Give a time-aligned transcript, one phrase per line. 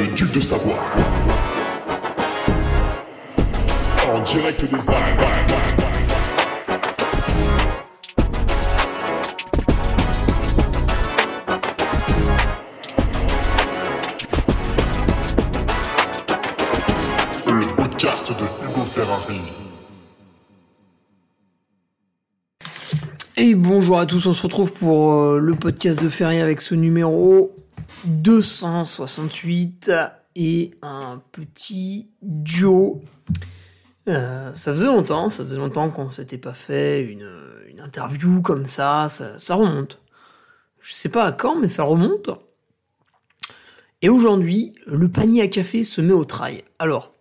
[0.00, 0.78] le duc de Savoie.
[4.08, 5.20] En direct des Alpes.
[23.36, 26.74] Et bonjour à tous, on se retrouve pour euh, le podcast de Ferry avec ce
[26.74, 27.54] numéro
[28.06, 29.92] 268
[30.36, 33.02] et un petit duo.
[34.08, 37.28] Euh, ça faisait longtemps, ça faisait longtemps qu'on s'était pas fait une,
[37.82, 40.02] interview comme ça, ça, ça remonte.
[40.82, 42.28] Je sais pas à quand, mais ça remonte.
[44.02, 46.62] Et aujourd'hui, le panier à café se met au trail.
[46.78, 47.14] Alors,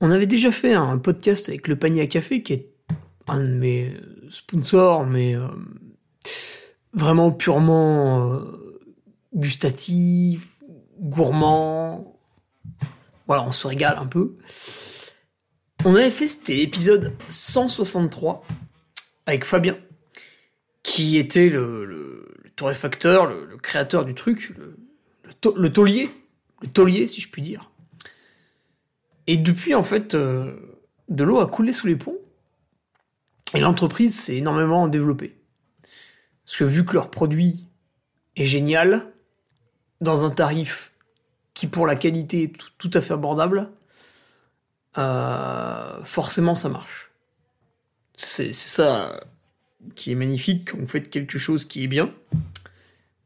[0.00, 2.70] on avait déjà fait un podcast avec le panier à café qui est
[3.26, 3.96] un de mes
[4.28, 5.48] sponsors, mais euh,
[6.92, 8.63] vraiment purement euh,
[9.34, 10.62] gustatif,
[11.00, 12.18] gourmand.
[13.26, 14.36] Voilà, on se régale un peu.
[15.84, 18.44] On avait fait, c'était l'épisode 163
[19.26, 19.76] avec Fabien,
[20.82, 24.54] qui était le, le- le torréfacteur, le, créateur du truc,
[25.56, 26.08] le taulier,
[26.62, 27.70] le taulier si je puis dire.
[29.26, 30.54] Et depuis, en fait, euh,
[31.08, 32.18] de l'eau a coulé sous les ponts.
[33.54, 35.36] Et l'entreprise s'est énormément développée.
[36.44, 37.64] Parce que vu que leur produit
[38.36, 39.12] est génial,
[40.04, 40.92] dans un tarif
[41.54, 43.70] qui pour la qualité est tout, à fait abordable,
[44.98, 47.10] euh, forcément ça marche.
[48.14, 49.24] C'est c'est ça
[49.96, 52.12] qui est magnifique quand vous faites quelque chose qui est bien,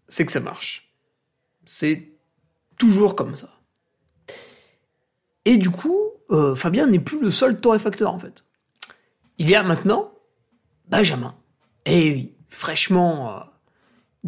[0.09, 0.91] c'est que ça marche.
[1.67, 2.09] C'est
[2.79, 3.51] toujours comme ça.
[5.45, 8.45] Et du coup, euh, Fabien n'est plus le seul torréfacteur en fait.
[9.39, 10.13] Il y a maintenant
[10.89, 11.35] Benjamin.
[11.85, 13.41] Eh oui, fraîchement euh,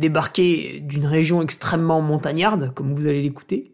[0.01, 3.73] débarqué d'une région extrêmement montagnarde, comme vous allez l'écouter,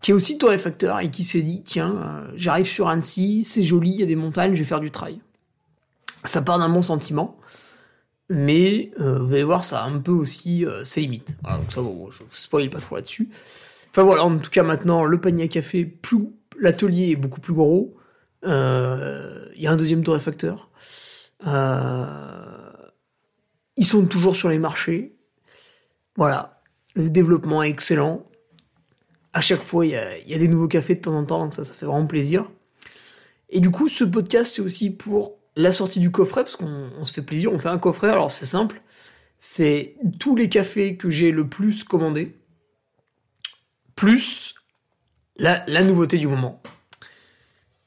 [0.00, 3.90] qui est aussi torréfacteur et qui s'est dit tiens, euh, j'arrive sur Annecy, c'est joli,
[3.90, 5.20] il y a des montagnes, je vais faire du trail.
[6.24, 7.38] Ça part d'un bon sentiment,
[8.28, 11.36] mais euh, vous allez voir, ça a un peu aussi euh, ses limites.
[11.42, 13.28] Voilà, donc ça, je vous spoil pas trop là-dessus.
[13.90, 17.54] Enfin voilà, en tout cas maintenant, le panier à café, plus l'atelier est beaucoup plus
[17.54, 17.96] gros.
[18.44, 18.48] Il
[19.60, 20.68] y a un deuxième torréfacteur.
[21.46, 22.61] Euh,
[23.76, 25.16] ils sont toujours sur les marchés.
[26.16, 26.60] Voilà,
[26.94, 28.26] le développement est excellent.
[29.32, 31.64] À chaque fois, il y a, des nouveaux cafés de temps en temps, donc ça,
[31.64, 32.50] ça fait vraiment plaisir.
[33.48, 37.04] Et du coup, ce podcast, c'est aussi pour la sortie du coffret, parce qu'on on
[37.04, 38.08] se fait plaisir, on fait un coffret.
[38.08, 38.82] Alors c'est simple,
[39.38, 42.36] c'est tous les cafés que j'ai le plus commandés,
[43.96, 44.54] plus
[45.36, 46.62] la, la nouveauté du moment.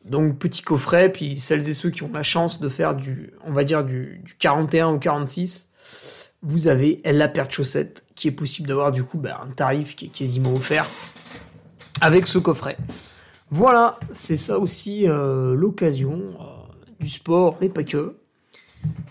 [0.05, 3.51] Donc petit coffret, puis celles et ceux qui ont la chance de faire du, on
[3.51, 5.73] va dire du, du 41 ou 46,
[6.45, 9.95] vous avez la paire de chaussettes qui est possible d'avoir du coup bah, un tarif
[9.95, 10.85] qui est quasiment offert
[12.01, 12.77] avec ce coffret.
[13.49, 16.43] Voilà, c'est ça aussi euh, l'occasion euh,
[16.99, 18.15] du sport, mais pas que.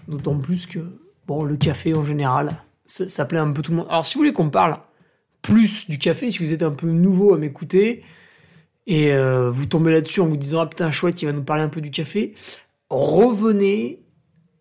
[0.06, 0.78] D'autant plus que
[1.26, 3.86] bon, le café en général, ça, plaît un peu tout le monde.
[3.88, 4.78] Alors si vous voulez qu'on parle
[5.42, 8.04] plus du café, si vous êtes un peu nouveau à m'écouter,
[8.86, 11.62] et euh, vous tombez là-dessus en vous disant ah putain chouette il va nous parler
[11.62, 12.34] un peu du café
[12.90, 14.03] revenez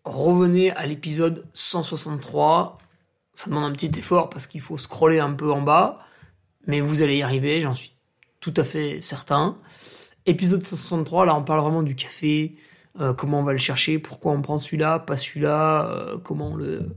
[0.04, 2.78] revenez à l'épisode 163
[3.34, 6.00] ça demande un petit effort parce qu'il faut scroller un peu en bas
[6.66, 7.92] mais vous allez y arriver j'en suis
[8.40, 9.58] tout à fait certain
[10.26, 12.56] épisode 163 là on parle vraiment du café
[13.00, 16.56] euh, comment on va le chercher pourquoi on prend celui-là pas celui-là euh, comment on
[16.56, 16.96] le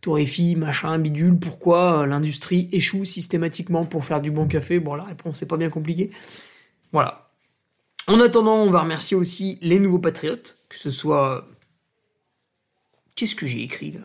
[0.00, 5.04] torréfie machin bidule pourquoi euh, l'industrie échoue systématiquement pour faire du bon café bon la
[5.04, 6.10] réponse c'est pas bien compliqué
[6.92, 7.30] voilà.
[8.06, 11.48] En attendant, on va remercier aussi les nouveaux patriotes, que ce soit.
[13.14, 14.00] Qu'est-ce que j'ai écrit là?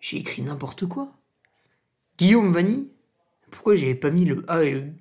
[0.00, 1.12] J'ai écrit n'importe quoi.
[2.18, 2.90] Guillaume Vanny
[3.50, 4.92] Pourquoi j'avais pas mis le A et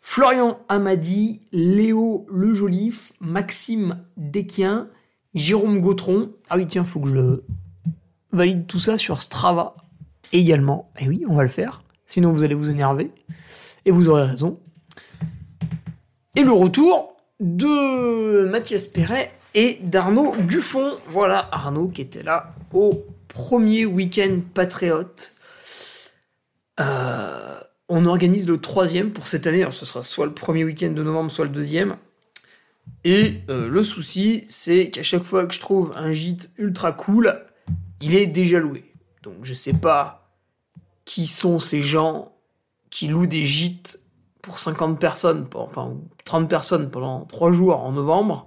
[0.00, 4.88] Florian Amadi, Léo Le Jolif, Maxime Desquien,
[5.34, 6.32] Jérôme Gautron.
[6.48, 7.42] Ah oui, tiens, faut que je
[8.32, 9.72] valide tout ça sur Strava
[10.32, 10.92] également.
[11.00, 11.82] Et oui, on va le faire.
[12.06, 13.10] Sinon, vous allez vous énerver.
[13.84, 14.60] Et vous aurez raison.
[16.36, 20.92] Et le retour de Mathias Perret et d'Arnaud Duffon.
[21.08, 25.32] Voilà Arnaud qui était là au premier week-end patriote.
[26.78, 27.58] Euh,
[27.88, 29.62] on organise le troisième pour cette année.
[29.62, 31.96] Alors ce sera soit le premier week-end de novembre, soit le deuxième.
[33.02, 37.42] Et euh, le souci, c'est qu'à chaque fois que je trouve un gîte ultra cool,
[38.00, 38.84] il est déjà loué.
[39.22, 40.30] Donc je sais pas
[41.04, 42.32] qui sont ces gens
[42.90, 44.00] qui louent des gîtes
[44.42, 45.94] pour 50 personnes, enfin
[46.24, 48.46] 30 personnes pendant 3 jours en novembre,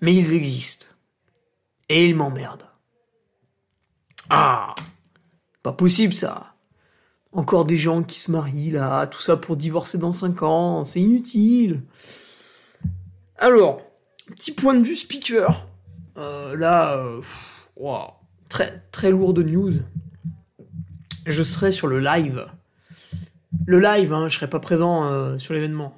[0.00, 0.86] mais ils existent.
[1.88, 2.66] Et ils m'emmerdent.
[4.28, 4.74] Ah
[5.62, 6.54] Pas possible ça
[7.32, 11.00] Encore des gens qui se marient là, tout ça pour divorcer dans 5 ans, c'est
[11.00, 11.82] inutile.
[13.38, 13.82] Alors,
[14.30, 15.66] petit point de vue speaker.
[16.16, 17.20] Euh, là, euh,
[18.48, 19.72] très, très lourd de news.
[21.26, 22.46] Je serai sur le live.
[23.66, 25.96] Le live, hein, je serai pas présent euh, sur l'événement.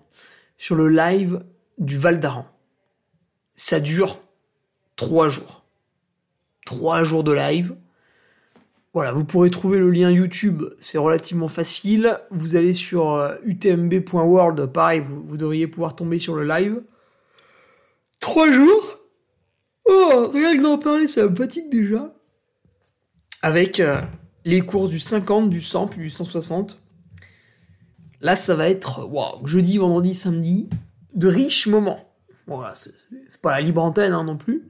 [0.57, 1.45] Sur le live
[1.79, 2.47] du Val d'Aran.
[3.59, 4.21] Ça dure
[4.95, 5.65] 3 jours.
[6.65, 7.75] 3 jours de live.
[8.95, 12.21] Voilà, vous pourrez trouver le lien YouTube, c'est relativement facile.
[12.31, 16.81] Vous allez sur utmb.world, pareil, vous, vous devriez pouvoir tomber sur le live.
[18.21, 18.99] 3 jours?
[19.87, 22.15] Oh, rien que d'en parler, ça me fatigue déjà.
[23.43, 24.01] Avec euh,
[24.45, 26.81] les courses du 50, du 100, puis du 160.
[28.21, 30.71] Là, ça va être, wow, jeudi, vendredi, samedi,
[31.15, 32.08] de riches moments.
[32.57, 34.69] Voilà, c'est pas la libre antenne hein, non plus,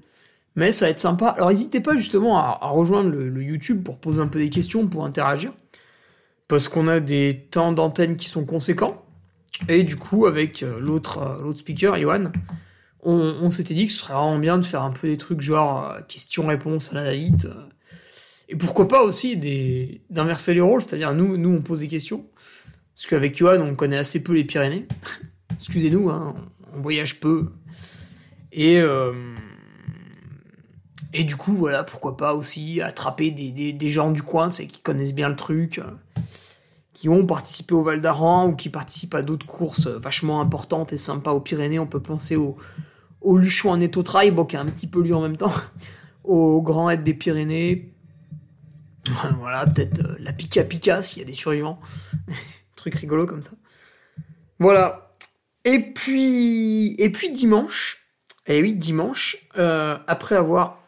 [0.56, 1.28] mais ça va être sympa.
[1.28, 5.04] Alors, n'hésitez pas justement à, rejoindre le, YouTube pour poser un peu des questions, pour
[5.04, 5.52] interagir.
[6.48, 9.04] Parce qu'on a des temps d'antenne qui sont conséquents.
[9.69, 12.32] Et du coup, avec euh, l'autre euh, l'autre speaker, Yohan,
[13.02, 15.90] on, s'était dit que ce serait vraiment bien de faire un peu des trucs genre
[15.90, 17.48] euh, questions-réponses à la vite.
[18.48, 19.36] Et pourquoi pas aussi
[20.10, 22.26] d'inverser les rôles, c'est-à-dire nous, nous on pose des questions.
[22.94, 24.88] Parce qu'avec Johan, on connaît assez peu les Pyrénées.
[25.52, 26.34] Excusez-nous, hein,
[26.75, 27.50] on voyage peu.
[28.53, 29.12] Et, euh,
[31.12, 35.15] et du coup, voilà, pourquoi pas aussi attraper des, gens du coin, c'est qui connaissent
[35.15, 35.81] bien le truc,
[36.93, 40.99] qui ont participé au Val d'Aran ou qui participent à d'autres courses vachement importantes et
[40.99, 41.79] sympas aux Pyrénées.
[41.79, 42.56] On peut penser au,
[43.20, 45.55] au Luchon en Étau-Trail, bon, qui a un petit peu lui en même temps,
[46.25, 47.93] au Grand Aide des Pyrénées.
[49.38, 51.81] Voilà, peut-être euh, la Pika Pika s'il y a des survivants.
[52.76, 53.53] Truc rigolo comme ça.
[54.59, 55.07] Voilà.
[55.64, 56.96] Et puis,
[57.32, 58.06] dimanche,
[58.46, 60.82] et eh oui, dimanche, euh, après avoir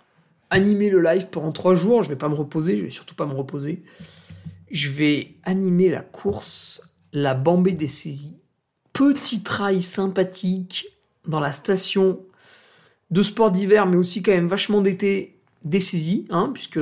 [0.48, 3.26] animé le live pendant trois jours, je vais pas me reposer, je vais surtout pas
[3.26, 3.82] me reposer.
[4.70, 8.40] Je vais animer la course, la Bambée des saisies.
[8.92, 10.86] Petit trail sympathique
[11.26, 12.20] dans la station
[13.10, 16.80] de sport d'hiver, mais aussi quand même vachement d'été dessaisie, hein, puisque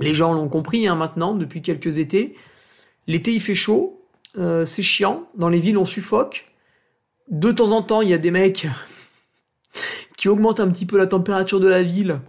[0.00, 2.36] les gens l'ont compris hein, maintenant depuis quelques étés.
[3.06, 3.95] L'été il fait chaud,
[4.38, 6.50] euh, c'est chiant, dans les villes on suffoque.
[7.28, 8.66] De temps en temps il y a des mecs
[10.16, 12.20] qui augmentent un petit peu la température de la ville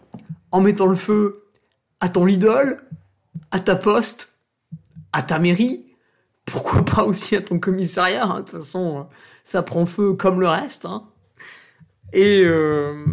[0.52, 1.44] en mettant le feu
[2.00, 2.80] à ton Lidl,
[3.52, 4.38] à ta poste,
[5.14, 5.86] à ta mairie,
[6.46, 8.26] pourquoi pas aussi à ton commissariat.
[8.26, 8.36] Hein.
[8.36, 9.08] De toute façon,
[9.44, 10.86] ça prend feu comme le reste.
[10.86, 11.04] Hein.
[12.14, 13.04] Et euh,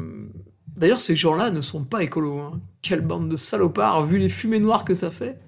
[0.76, 2.38] d'ailleurs, ces gens-là ne sont pas écolos.
[2.38, 2.60] Hein.
[2.80, 5.38] Quelle bande de salopards, vu les fumées noires que ça fait.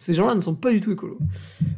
[0.00, 1.18] Ces gens-là ne sont pas du tout écolos.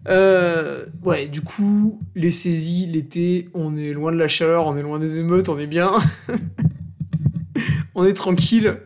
[0.07, 4.83] Euh, ouais, du coup, les saisies, l'été, on est loin de la chaleur, on est
[4.83, 5.91] loin des émeutes, on est bien.
[7.97, 8.79] on est tranquille.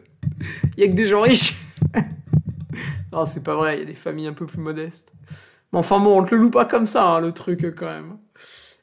[0.74, 1.54] Il y a que des gens riches.
[3.12, 5.12] non, c'est pas vrai, il y a des familles un peu plus modestes.
[5.70, 8.16] Mais enfin bon, on te le loue pas comme ça, hein, le truc, quand même.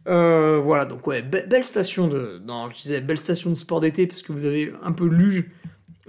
[0.07, 4.05] Euh, voilà, donc ouais, belle station de, non, je disais belle station de sport d'été
[4.05, 5.45] parce que vous avez un peu de luge,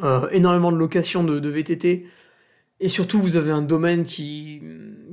[0.02, 2.04] euh, énormément de locations de, VTT,
[2.80, 4.62] et surtout vous avez un domaine qui,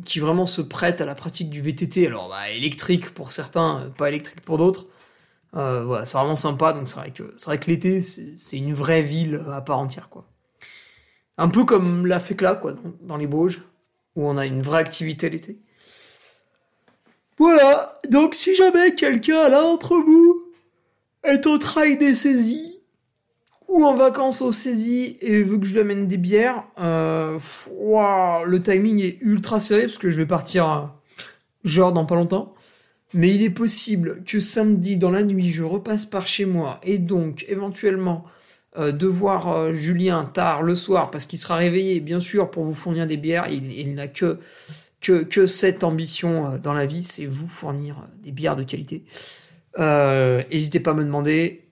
[0.05, 2.07] qui vraiment se prête à la pratique du VTT.
[2.07, 4.87] Alors bah, électrique pour certains, pas électrique pour d'autres.
[5.55, 6.73] Euh, voilà, c'est vraiment sympa.
[6.73, 10.09] Donc c'est vrai que c'est vrai que l'été c'est une vraie ville à part entière
[10.09, 10.25] quoi.
[11.37, 13.61] Un peu comme la FECLA quoi, dans, les Bauges
[14.15, 15.59] où on a une vraie activité l'été.
[17.37, 20.43] Voilà, donc si jamais quelqu'un là entre vous
[21.23, 22.70] est au trail des saisies
[23.71, 27.39] ou en vacances aux saisies et veut que je lui amène des bières, euh,
[28.45, 30.81] le timing est ultra serré parce que je vais partir euh,
[31.63, 32.53] genre dans pas longtemps.
[33.13, 36.97] Mais il est possible que samedi dans la nuit je repasse par chez moi et
[36.97, 38.23] donc éventuellement
[38.77, 42.75] euh, de voir Julien tard le soir parce qu'il sera réveillé bien sûr pour vous
[42.75, 43.47] fournir des bières.
[43.49, 44.39] il n'a que
[45.01, 49.03] que, cette ambition euh, dans la vie, c'est vous fournir euh, des bières de qualité.
[49.79, 51.69] Euh, n'hésitez pas à me demander,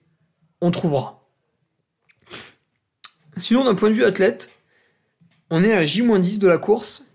[0.60, 1.19] on trouvera.
[3.36, 4.50] Sinon, d'un point de vue athlète,
[5.50, 7.06] on est à J-10 de la course.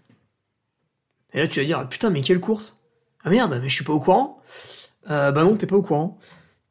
[1.34, 2.81] Et là, tu vas dire, ah, putain, mais quelle course?
[3.24, 4.41] Ah merde, mais je suis pas au courant.
[5.07, 6.19] bah non, t'es pas au courant.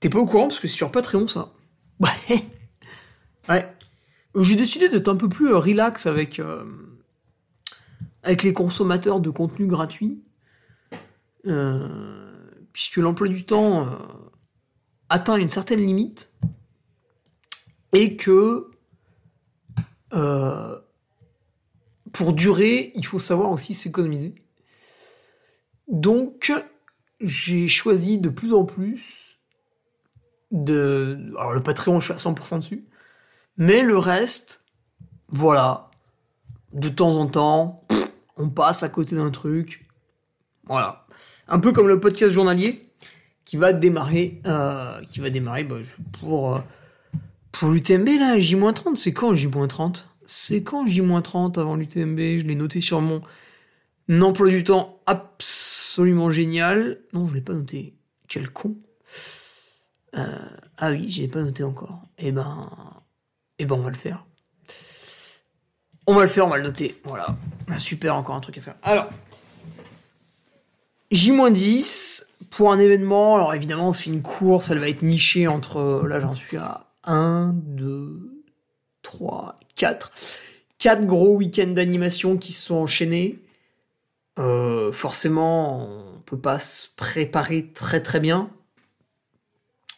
[0.01, 1.53] T'es pas au courant parce que c'est sur Patreon, ça.
[2.01, 2.43] Ouais.
[3.49, 3.77] ouais.
[4.41, 6.41] J'ai décidé d'être un peu plus relax avec,
[8.25, 10.23] avec les consommateurs de contenu gratuit,
[11.47, 12.33] euh,
[12.73, 13.91] puisque l'emploi du temps euh,
[15.11, 16.33] atteint une certaine limite,
[17.93, 18.71] et que
[20.15, 20.79] euh,
[22.13, 24.35] pour durer, il faut savoir aussi s'économiser.
[25.89, 26.53] Donc,
[27.21, 29.39] j'ai choisi de plus en plus
[30.51, 31.33] de...
[31.39, 32.85] Alors le Patreon, je suis à 100% dessus,
[33.57, 34.65] mais le reste,
[35.29, 35.91] voilà,
[36.73, 37.85] de temps en temps,
[38.37, 39.87] on passe à côté d'un truc,
[40.67, 41.07] Voilà.
[41.47, 42.83] Un peu comme le podcast journalier
[43.45, 45.77] qui va démarrer, euh, qui va démarrer bah,
[46.19, 46.61] pour, euh,
[47.55, 48.97] pour l'UTMB, là, J-30.
[48.97, 53.23] C'est quand J-30 C'est quand J-30 avant l'UTMB Je l'ai noté sur mon
[54.21, 56.99] emploi du temps absolument génial.
[57.13, 57.95] Non, je l'ai pas noté.
[58.29, 58.77] Quel con.
[60.17, 60.39] Euh,
[60.79, 62.03] ah oui, j'ai pas noté encore.
[62.19, 62.71] Eh ben,
[63.59, 64.25] eh ben, on va le faire.
[66.07, 67.01] On va le faire, on va le noter.
[67.05, 67.37] Voilà.
[67.69, 68.77] Ah, super, encore un truc à faire.
[68.83, 69.09] Alors,
[71.13, 73.37] J-10 pour un événement.
[73.37, 76.05] Alors évidemment, c'est une course, elle va être nichée entre.
[76.09, 78.45] Là, j'en suis à 1, 2,
[79.03, 80.13] 3, 4.
[80.79, 83.39] 4 gros week-ends d'animation qui se sont enchaînés.
[84.39, 88.51] Euh, forcément, on peut pas se préparer très très bien.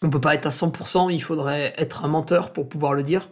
[0.02, 3.30] On peut pas être à 100%, il faudrait être un menteur pour pouvoir le dire.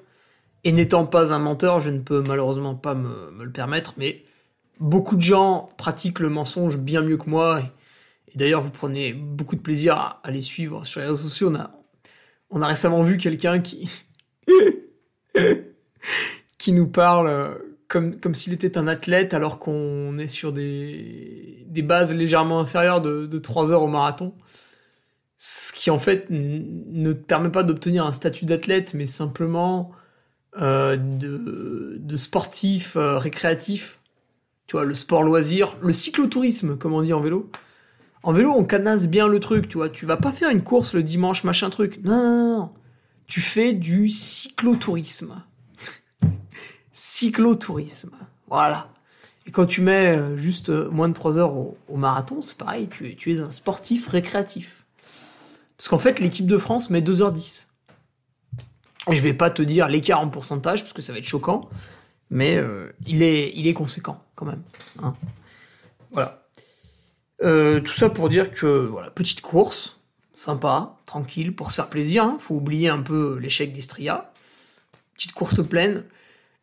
[0.65, 4.25] Et n'étant pas un menteur, je ne peux malheureusement pas me, le permettre, mais
[4.81, 7.61] beaucoup de gens pratiquent le mensonge bien mieux que moi.
[8.29, 11.53] Et, d'ailleurs, vous prenez beaucoup de plaisir à, les suivre sur les réseaux sociaux.
[12.55, 13.91] On a récemment vu quelqu'un qui,
[16.59, 17.55] qui nous parle euh,
[17.89, 23.03] comme, comme s'il était un athlète alors qu'on est sur des, des bases légèrement inférieures
[23.03, 24.35] de, de 3 heures au marathon.
[25.37, 29.91] Ce qui en fait ne te permet pas d'obtenir un statut d'athlète, mais simplement
[30.59, 33.99] euh, de, de sportif euh, récréatif
[34.67, 37.51] tu vois, le sport loisir, le cyclotourisme, comme on dit en vélo.
[38.25, 39.89] En vélo, on canasse bien le truc, tu vois.
[39.89, 42.01] Tu vas pas faire une course le dimanche, machin truc.
[42.03, 42.73] Non, non, non.
[43.27, 45.43] Tu fais du cyclotourisme.
[46.93, 48.17] cyclotourisme.
[48.49, 48.89] Voilà.
[49.47, 52.89] Et quand tu mets euh, juste euh, moins de 3 heures au, marathon, c'est pareil,
[52.89, 54.85] tu, es un sportif récréatif.
[55.77, 57.69] Parce qu'en fait, l'équipe de France met 2h10.
[59.11, 61.69] Et je vais pas te dire l'écart en pourcentage, parce que ça va être choquant
[62.31, 64.63] mais euh, il, est, il est conséquent quand même.
[65.03, 65.15] Hein.
[66.11, 66.44] Voilà.
[67.45, 70.01] Euh, tout ça pour dire que, voilà, petite course,
[70.33, 72.25] sympa, tranquille, pour se faire plaisir.
[72.25, 72.37] Hein.
[72.41, 74.33] Faut oublier un peu l'échec d'Istria.
[75.15, 76.05] Petite course pleine.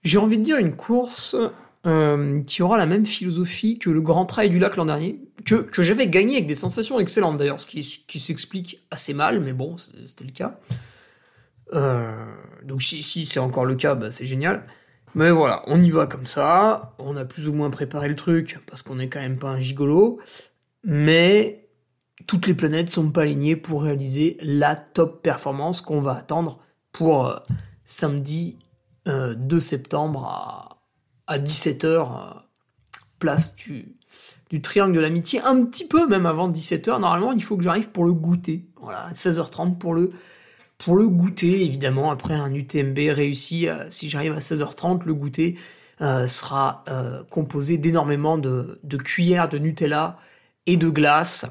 [0.04, 1.36] J'ai envie de dire une course
[1.86, 5.56] euh, qui aura la même philosophie que le Grand Trail du Lac l'an dernier, que,
[5.56, 9.54] que j'avais gagné avec des sensations excellentes d'ailleurs, ce qui, qui s'explique assez mal, mais
[9.54, 10.60] bon, c'était le cas.
[12.64, 14.66] donc si, si c'est encore le cas, bah, c'est génial.
[15.14, 18.60] Mais voilà, on y va comme ça, on a plus ou moins préparé le truc,
[18.66, 20.20] parce qu'on n'est quand même pas un gigolo,
[20.84, 21.62] mais
[22.28, 26.60] toutes les planètes sont pas alignées pour réaliser la top performance qu'on va attendre
[26.92, 27.36] pour euh,
[27.86, 28.58] samedi
[29.06, 30.82] 2 euh, septembre à,
[31.28, 32.40] à 17h, euh,
[33.20, 33.96] place du,
[34.50, 37.90] du triangle de l'amitié, un petit peu même avant 17h, normalement il faut que j'arrive
[37.90, 40.12] pour le goûter, voilà, à 16h30 pour le
[40.78, 45.60] pour le goûter, évidemment, après un UTMB réussi, si j'arrive à 16h30, le goûter
[46.00, 46.84] sera
[47.30, 50.18] composé d'énormément de, cuillères de Nutella
[50.66, 51.46] et de glace.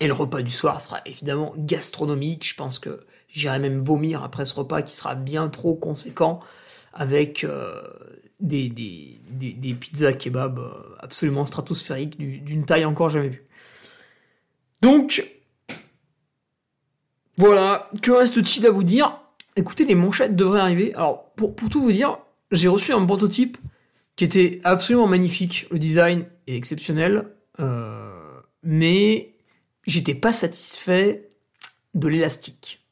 [0.00, 2.46] Et le repas du soir sera évidemment gastronomique.
[2.48, 6.40] Je pense que j'irai même vomir après ce repas qui sera bien trop conséquent
[6.92, 7.46] avec
[8.40, 10.60] des, des, des, pizzas kebab
[11.00, 13.44] absolument stratosphériques d'une taille encore jamais vue.
[14.82, 15.24] Donc,
[17.36, 19.18] voilà, que reste-t-il à vous dire?
[19.56, 20.94] Écoutez, les manchettes devraient arriver.
[20.94, 22.18] Alors, pour, tout vous dire,
[22.50, 23.56] j'ai reçu un prototype
[24.16, 25.66] qui était absolument magnifique.
[25.70, 28.13] Le design est exceptionnel, euh,
[28.64, 29.34] mais
[29.86, 31.28] j'étais pas satisfait
[31.94, 32.84] de l'élastique.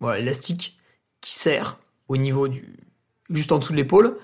[0.00, 0.78] Voilà, l'élastique
[1.20, 2.76] qui sert au niveau du.
[3.30, 4.18] juste en dessous de l'épaule.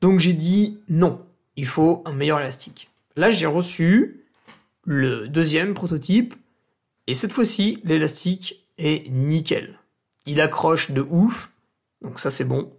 [0.00, 1.24] Donc j'ai dit non,
[1.56, 2.90] il faut un meilleur élastique.
[3.16, 4.24] Là, j'ai reçu
[4.84, 6.34] le deuxième prototype,
[7.06, 9.78] et cette fois-ci, l'élastique et nickel.
[10.26, 11.52] Il accroche de ouf,
[12.02, 12.72] donc ça c'est bon.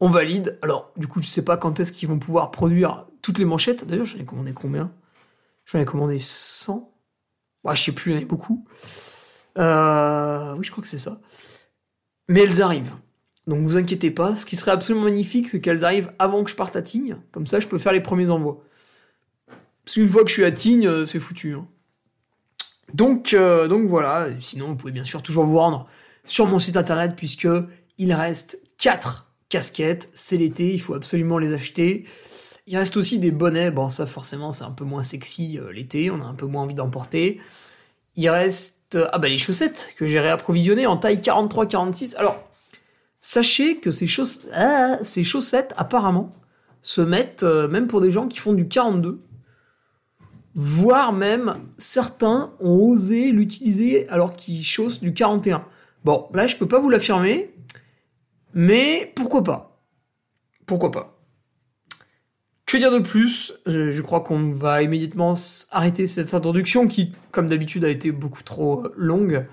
[0.00, 0.58] On valide.
[0.62, 3.84] Alors, du coup, je sais pas quand est-ce qu'ils vont pouvoir produire toutes les manchettes.
[3.84, 4.92] D'ailleurs, j'en ai commandé combien?
[5.68, 6.90] J'en ai commandé 100.
[7.64, 8.64] Ouais, je sais plus, il y en a beaucoup.
[9.58, 11.20] Euh, oui, je crois que c'est ça.
[12.28, 12.96] Mais elles arrivent.
[13.46, 14.34] Donc vous inquiétez pas.
[14.34, 17.16] Ce qui serait absolument magnifique, c'est qu'elles arrivent avant que je parte à Tignes.
[17.32, 18.62] Comme ça, je peux faire les premiers envois.
[19.84, 21.54] Parce qu'une fois que je suis à Tignes, euh, c'est foutu.
[21.54, 21.66] Hein.
[22.94, 25.86] Donc, euh, donc voilà, sinon vous pouvez bien sûr toujours vous rendre
[26.24, 27.48] sur mon site internet puisque
[27.98, 32.06] il reste 4 casquettes, c'est l'été, il faut absolument les acheter.
[32.70, 36.10] Il reste aussi des bonnets, bon ça forcément c'est un peu moins sexy euh, l'été,
[36.10, 37.40] on a un peu moins envie d'en porter.
[38.14, 42.18] Il reste euh, ah bah les chaussettes que j'ai réapprovisionnées en taille 43-46.
[42.18, 42.46] Alors
[43.20, 44.06] sachez que ces,
[44.52, 46.30] ah, ces chaussettes apparemment
[46.82, 49.22] se mettent même pour des gens qui font du 42
[50.54, 55.64] voire même certains ont osé l'utiliser alors qu'ils chaussent du 41.
[56.04, 57.54] Bon, là je peux pas vous l'affirmer,
[58.52, 59.80] mais pourquoi pas?
[60.66, 61.17] Pourquoi pas?
[62.68, 63.54] Que dire de plus?
[63.66, 65.32] Euh, Je crois qu'on va immédiatement
[65.70, 69.46] arrêter cette introduction qui, comme d'habitude, a été beaucoup trop euh, longue.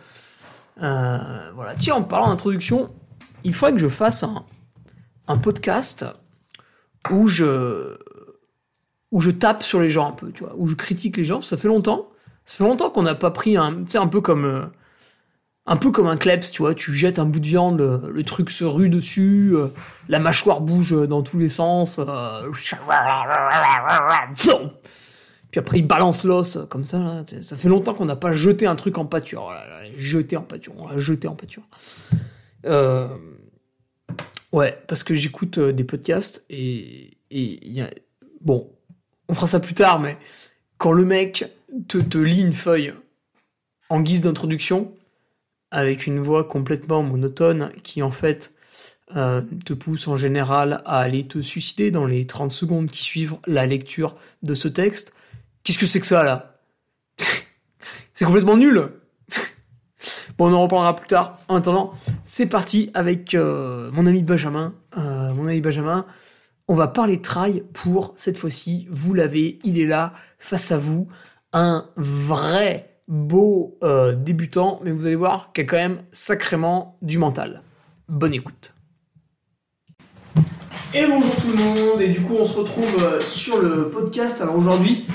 [0.84, 1.76] Euh, voilà.
[1.76, 2.94] Tiens, en parlant d'introduction,
[3.46, 4.26] il faudrait que je fasse
[5.28, 6.06] un, podcast
[7.10, 7.96] où je
[9.12, 11.40] où je tape sur les gens un peu, tu vois, où je critique les gens.
[11.40, 12.10] Ça fait longtemps.
[12.44, 14.70] Ça fait longtemps qu'on n'a pas pris un, tu sais, un peu comme
[15.66, 18.24] un peu comme un kleps, tu vois, tu jettes un bout de viande, le, le
[18.24, 19.68] truc se rue dessus, euh,
[20.10, 22.00] la mâchoire bouge dans tous les sens.
[22.00, 22.52] euh,
[25.52, 27.00] puis après, il balance l'os comme ça.
[27.00, 27.24] Là.
[27.42, 29.50] Ça fait longtemps qu'on n'a pas jeté un truc en pâture.
[29.50, 29.64] Là,
[29.98, 30.74] jeté en pâture.
[30.78, 31.64] On l'a jeté en pâture.
[32.66, 33.08] Euh,
[34.52, 37.90] Ouais, parce que j'écoute euh, des podcasts et et y a...
[38.40, 38.72] bon,
[39.28, 40.18] on fera ça plus tard, mais
[40.78, 41.46] quand le mec
[41.90, 42.94] te, te lit une feuille
[43.90, 44.94] en guise d'introduction
[45.76, 48.54] avec une voix complètement monotone qui en fait
[49.18, 53.36] euh, te pousse en général à aller te suicider dans les 30 secondes qui suivent
[53.46, 55.16] la lecture de ce texte.
[55.64, 56.60] Qu'est-ce que c'est que ça là?
[58.14, 58.90] C'est complètement nul
[60.38, 61.40] Bon, on en reparlera plus tard.
[61.50, 61.92] En attendant,
[62.24, 64.74] c'est parti avec euh, mon ami Benjamin.
[64.98, 66.06] Euh, mon ami Benjamin,
[66.70, 68.88] on va parler trail pour cette fois-ci.
[68.90, 71.10] Vous l'avez, il est là, face à vous.
[71.52, 76.98] Un vrai beau euh, débutant, mais vous allez voir qu'il y a quand même sacrément
[77.02, 77.62] du mental.
[78.08, 78.74] Bonne écoute.
[80.94, 84.42] Et bonjour tout le monde, et du coup on se retrouve euh, sur le podcast.
[84.42, 85.06] Alors aujourd'hui,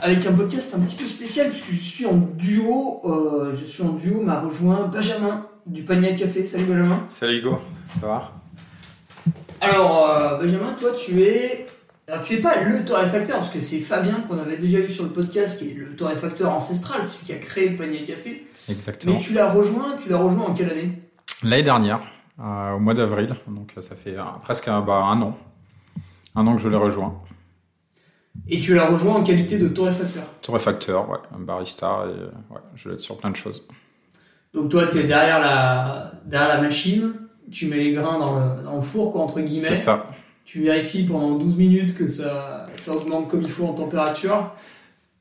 [0.00, 3.82] avec un podcast un petit peu spécial, puisque je suis en duo, euh, je suis
[3.82, 6.44] en duo, m'a rejoint Benjamin du panier à café.
[6.44, 7.04] Salut Benjamin.
[7.08, 7.54] Salut Hugo,
[8.00, 8.32] ça va?
[9.60, 11.66] Alors, euh, Benjamin, toi, tu es.
[12.10, 15.04] Alors, tu es pas le torréfacteur, parce que c'est Fabien qu'on avait déjà vu sur
[15.04, 18.46] le podcast, qui est le torréfacteur ancestral, celui qui a créé le panier à café.
[18.68, 19.14] Exactement.
[19.14, 21.02] Mais tu l'as rejoint, tu l'as rejoint en quelle année?
[21.44, 22.00] L'année dernière,
[22.40, 25.38] euh, au mois d'avril, donc ça fait euh, presque bah, un an.
[26.34, 27.16] Un an que je l'ai rejoint.
[28.48, 30.24] Et tu l'as rejoint en qualité de torréfacteur.
[30.42, 33.68] Torréfacteur, ouais, un barista, et euh, ouais, je être sur plein de choses.
[34.52, 37.12] Donc, toi, tu es derrière la, derrière la machine,
[37.52, 39.68] tu mets les grains dans le, dans le four, quoi, entre guillemets.
[39.68, 40.08] C'est ça,
[40.50, 44.50] Tu vérifies pendant 12 minutes que ça, ça augmente comme il faut en température,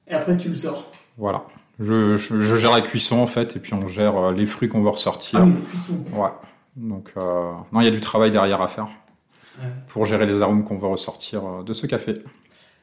[0.08, 0.90] et après, tu le sors.
[1.18, 1.44] voilà.
[1.80, 4.68] Je, je- je gère la cuisson en fait, et puis on gère euh, les fruits
[4.70, 5.40] qu'on va ressortir.
[5.42, 6.04] Ah oui, la cuisson.
[6.14, 6.30] Ouais.
[6.76, 8.88] Donc, euh, non, il y a du travail derrière à faire
[9.62, 9.70] Ouais.
[9.88, 12.16] pour gérer les arômes qu'on va ressortir euh, de ce café.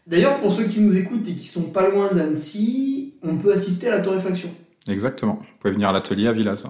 [0.06, 3.88] D'ailleurs, pour ceux qui nous écoutent et qui sont pas loin d'Annecy, on peut assister
[3.88, 4.50] à la torréfaction.
[4.88, 5.38] Exactement.
[5.40, 6.68] Vous pouvez venir à l'atelier à Villaz.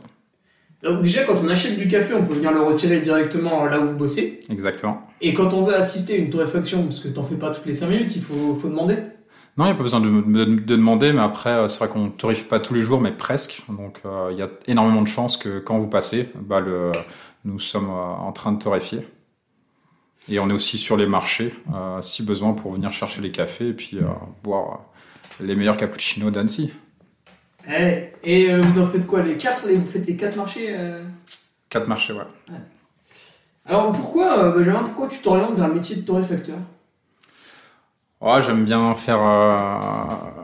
[0.87, 3.87] Donc déjà, quand on achète du café, on peut venir le retirer directement là où
[3.87, 4.41] vous bossez.
[4.51, 5.03] Exactement.
[5.21, 7.75] Et quand on veut assister à une torréfaction, parce que t'en fais pas toutes les
[7.75, 8.97] 5 minutes, il faut, faut demander.
[9.59, 11.89] Non, il n'y a pas besoin de, de- de demander, mais après, euh, c'est vrai
[11.89, 13.63] qu'on ne torréfie pas tous les jours, mais presque.
[13.69, 16.93] Donc, euh, il y a énormément de chances que quand vous passez, bah, le,
[17.45, 17.93] nous sommes euh,
[18.29, 19.01] en train de torréfier.
[20.31, 23.69] Et on est aussi sur les marchés, euh, si besoin, pour venir chercher les cafés
[23.69, 23.99] et puis
[24.43, 24.81] boire
[25.41, 26.73] les meilleurs cappuccinos d'Annecy.
[27.69, 31.03] Eh, et euh, vous en faites quoi les 4 Vous faites les 4 marchés euh
[31.69, 32.23] Quatre marchés, ouais.
[33.69, 36.59] Alors pourquoi, euh, Benjamin, pourquoi tu t'orientes vers le métier de torréfacteur?
[38.21, 39.21] Ouais, j'aime bien faire.
[39.21, 39.59] euh,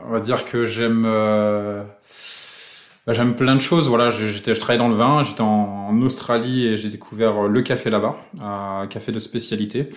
[0.07, 1.03] on va dire que j'aime.
[1.03, 1.85] bah,
[3.13, 3.87] j'aime plein de choses.
[3.87, 5.23] Voilà, j'étais, je travaillais dans le vin.
[5.23, 9.89] J'étais en, en Australie et j'ai découvert le café là-bas, un café de spécialité.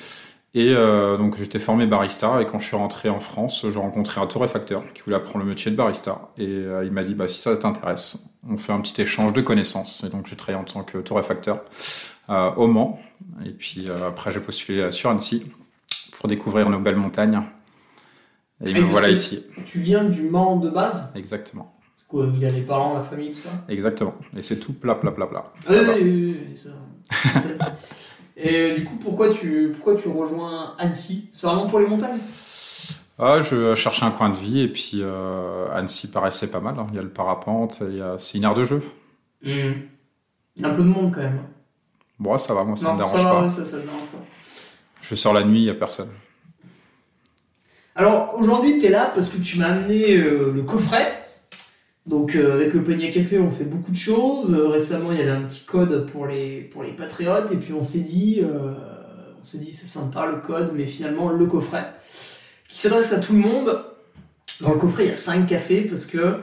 [0.59, 2.41] Et euh, donc j'étais formé barista.
[2.41, 5.51] Et quand je suis rentré en France, j'ai rencontré un torréfacteur qui voulait apprendre le
[5.51, 6.31] métier de barista.
[6.39, 8.17] Et euh, il m'a dit bah si ça t'intéresse,
[8.49, 10.03] on fait un petit échange de connaissances.
[10.05, 11.61] Et donc j'ai travaillé en tant que torréfacteur
[12.31, 12.99] euh, au Mans.
[13.45, 15.53] Et puis après j'ai postulé sur Annecy
[16.19, 17.43] pour découvrir nos belles montagnes.
[18.65, 19.45] Et Et me voilà ici.
[19.67, 21.13] Tu viens du Mans de base?
[21.17, 21.77] Exactement.
[21.99, 23.51] C'est quoi, Il y a les parents, la famille, tout ça?
[23.69, 24.15] Exactement.
[24.35, 25.53] Et c'est tout plat, plat, plat, plat.
[25.69, 25.93] Oui, Là-bas.
[25.97, 26.71] oui, oui, oui, ça.
[28.37, 31.31] Et euh, du coup, pourquoi tu, pourquoi tu rejoins Annecy?
[31.33, 32.19] C'est vraiment pour les montagnes?
[33.19, 36.79] Ah, je cherchais un coin de vie et puis euh, Annecy paraissait pas mal.
[36.79, 36.87] hein.
[36.91, 38.17] Il y a le parapente, il y a...
[38.19, 38.83] c'est une aire de jeu.
[39.43, 39.85] Il
[40.57, 41.41] y a un peu de monde quand même.
[42.19, 43.49] Bon, ça va, moi ça non, me dérange ça va, pas.
[43.51, 44.19] ça, ça me dérange pas.
[45.03, 46.11] Je sors la nuit, il y a personne.
[47.95, 51.26] Alors aujourd'hui, tu es là parce que tu m'as amené euh, le coffret.
[52.07, 54.55] Donc euh, avec le panier café, on fait beaucoup de choses.
[54.55, 57.51] Euh, récemment, il y avait un petit code pour les, pour les patriotes.
[57.51, 58.75] Et puis on s'est dit, euh,
[59.41, 61.85] on s'est dit c'est sympa le code, mais finalement le coffret
[62.69, 63.83] qui s'adresse à tout le monde.
[64.61, 66.37] Dans le coffret, il y a 5 cafés parce que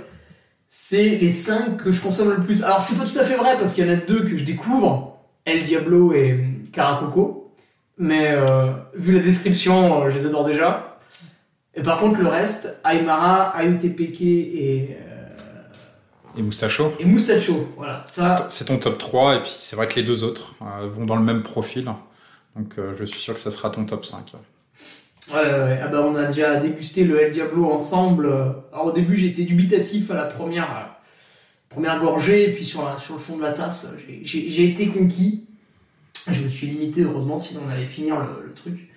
[0.67, 2.61] c'est les 5 que je consomme le plus.
[2.63, 4.43] Alors c'est pas tout à fait vrai parce qu'il y en a deux que je
[4.43, 7.53] découvre, El Diablo et Caracoco.
[7.97, 8.35] Mais
[8.95, 10.99] vu la description, je les adore déjà.
[11.75, 14.97] Et par contre, le reste, Aymara, AUTPK et,
[16.37, 17.73] Et Moustacho et Mustacho.
[17.77, 18.47] Voilà, ça.
[18.49, 21.15] C'est ton top 3 et puis c'est vrai que les deux autres euh, vont dans
[21.15, 21.85] le même profil.
[22.55, 24.33] Donc euh, je suis sûr que ça sera ton top 5.
[25.31, 25.79] Ouais, ouais, ouais.
[25.81, 28.27] Ah bah, on a déjà dégusté le El Diablo ensemble.
[28.73, 30.83] Alors au début, été dubitatif à la première, euh,
[31.69, 33.93] première gorgée, et puis sur, la- sur le fond de la tasse,
[34.23, 35.45] j'ai- été conquis.
[36.29, 38.89] Je me suis limité, heureusement, sinon on allait finir le, le truc.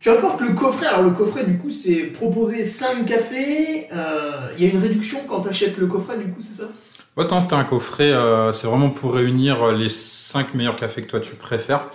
[0.00, 0.86] Tu apportes le coffret.
[0.86, 3.88] Alors le coffret, du coup, c'est proposer 5 cafés.
[3.92, 6.68] euh, Il y a une réduction quand tu achètes le coffret, du coup, c'est ça?
[7.16, 11.08] Ouais, attends, c'était un coffret, euh, c'est vraiment pour réunir les 5 meilleurs cafés que
[11.08, 11.90] toi tu préfères,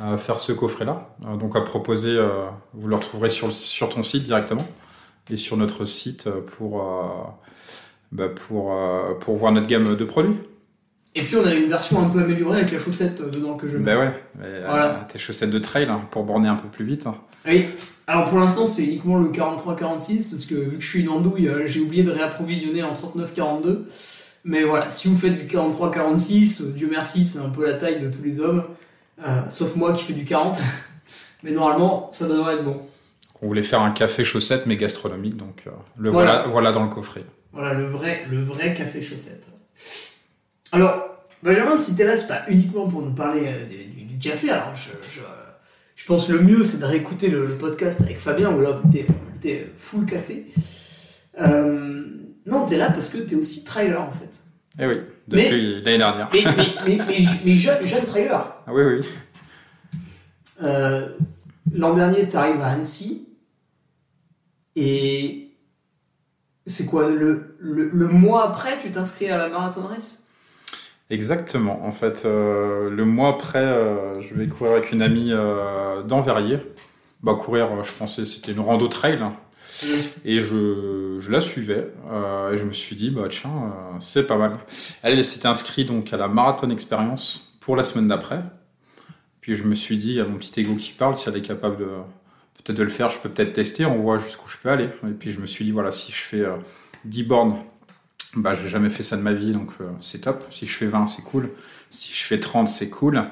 [0.00, 1.08] euh, faire ce coffret-là.
[1.26, 4.64] Euh, donc à proposer, euh, vous le retrouverez sur, le- sur ton site directement
[5.30, 7.02] et sur notre site euh, pour, euh,
[8.12, 10.36] bah, pour, euh, pour voir notre gamme de produits.
[11.16, 13.66] Et puis on a une version un peu améliorée avec la chaussette euh, dedans que
[13.66, 13.84] je mets.
[13.84, 15.06] Ben ouais, euh, Voilà.
[15.10, 17.08] tes chaussettes de trail hein, pour borner un peu plus vite.
[17.46, 17.66] Oui.
[18.06, 21.48] Alors pour l'instant c'est uniquement le 43-46 parce que vu que je suis une andouille,
[21.48, 23.84] euh, j'ai oublié de réapprovisionner en 39-42.
[24.44, 28.00] Mais voilà, si vous faites du 43-46, euh, Dieu merci, c'est un peu la taille
[28.00, 28.64] de tous les hommes.
[29.26, 30.58] Euh, sauf moi qui fais du 40.
[31.42, 32.80] Mais normalement, ça devrait être bon.
[33.40, 36.32] On voulait faire un café chaussette mais gastronomique, donc euh, le Voilà.
[36.32, 36.48] voilà.
[36.48, 37.24] Voilà, dans le coffret.
[37.52, 39.46] Voilà, le vrai, le vrai café chaussette.
[40.72, 44.50] Alors, Benjamin, si t'es là, c'est pas uniquement pour nous parler euh, du, du café.
[44.50, 44.90] Alors, je
[46.08, 48.80] pense que le mieux, c'est de réécouter le, le podcast avec Fabien, où là,
[49.40, 50.46] t'es, full café.
[51.40, 52.04] Euh,
[52.46, 54.40] non, t'es là parce que t'es aussi trailer, en fait.
[54.80, 56.28] Eh oui, depuis l'année dernière.
[56.32, 58.56] Mais, mais, mais, mais, mais jeune, jeune trailer.
[58.66, 59.06] Ah oui, oui.
[60.62, 61.10] Euh,
[61.72, 63.28] L'an dernier, t'arrives à Annecy.
[64.74, 65.50] Et
[66.66, 70.27] c'est quoi le, le, le mois après, tu t'inscris à la marathon race?
[71.10, 71.84] Exactement.
[71.86, 76.20] En fait, euh, le mois après, euh, je vais courir avec une amie euh, dans
[76.20, 76.58] Verrier.
[77.22, 79.18] Bah, courir, euh, je pensais c'était une rando trail.
[79.22, 79.34] hein.
[80.24, 81.88] Et je, je la suivais.
[82.52, 84.58] et je me suis dit, bah tiens, c'est pas mal.
[85.02, 88.40] Elle, s'était inscrite donc à la Marathon Experience pour la semaine d'après.
[89.40, 91.36] Puis je me suis dit, il y a mon petit ego qui parle, si elle
[91.36, 91.86] est capable de
[92.64, 94.88] peut-être de le faire, je peux peut-être tester, on voit jusqu'où je peux aller.
[95.06, 96.56] Et puis je me suis dit, voilà, si je fais euh,
[97.04, 97.56] 10 bornes,
[98.36, 100.44] bah j'ai jamais fait ça de ma vie, donc euh, c'est top.
[100.50, 101.50] Si je fais 20, c'est cool.
[101.90, 103.22] Si je fais 30, c'est cool.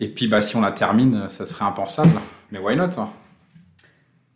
[0.00, 2.20] Et puis bah si on la termine, ça serait impensable.
[2.50, 3.10] Mais why not hein?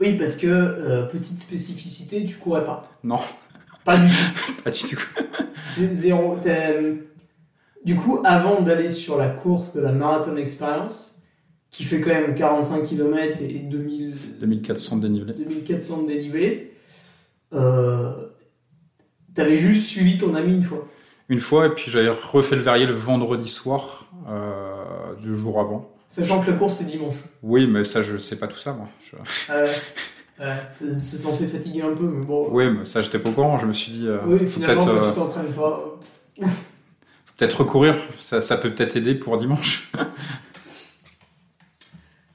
[0.00, 2.90] Oui, parce que, euh, petite spécificité, tu courais pas.
[3.02, 3.18] Non,
[3.84, 4.08] Pas du
[4.46, 4.62] tout.
[4.62, 5.00] pas du tout.
[5.70, 6.38] C'est zéro.
[7.84, 11.22] Du coup, avant d'aller sur la course de la Marathon Experience,
[11.70, 15.32] qui fait quand même 45 km et 2000, 2400 dénivelé.
[15.34, 16.74] 2400 de dénivelé,
[17.52, 18.12] euh,
[19.36, 20.86] t'avais juste suivi ton ami une fois.
[21.28, 25.90] Une fois, et puis j'avais refait le verrier le vendredi soir, euh, du jour avant.
[26.08, 27.16] Sachant que la course c'était dimanche.
[27.42, 28.88] Oui, mais ça, je sais pas tout ça, moi.
[29.00, 29.16] Je-
[30.38, 32.48] Euh, c'est censé fatiguer un peu, mais bon.
[32.50, 33.58] Oui, mais ça, j'étais pas au courant.
[33.58, 35.98] Je me suis dit, euh, oui, faut finalement, peut-être quand tu t'entraînes pas.
[36.42, 37.94] faut peut-être recourir.
[38.18, 39.90] Ça, ça peut peut-être aider pour dimanche.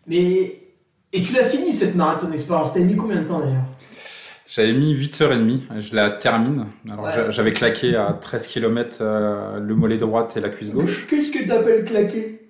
[0.08, 0.58] Mais.
[1.14, 3.66] Et tu l'as fini cette Marathon Experience, t'as mis combien de temps d'ailleurs?
[4.54, 6.66] J'avais mis 8h30, je la termine.
[6.92, 7.32] Alors Ouais.
[7.32, 8.98] j'avais claqué à 13 km
[9.60, 11.08] le mollet droite et la cuisse gauche.
[11.08, 12.42] Qu'est-ce que t'appelles claquer?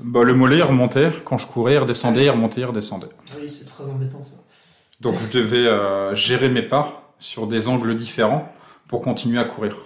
[0.00, 3.08] Bah, le mollet il remontait, quand je courais, il redescendait, il remontait, il redescendait.
[3.40, 4.36] Oui, c'est très embêtant ça.
[5.00, 8.52] Donc je devais euh, gérer mes pas sur des angles différents
[8.86, 9.76] pour continuer à courir.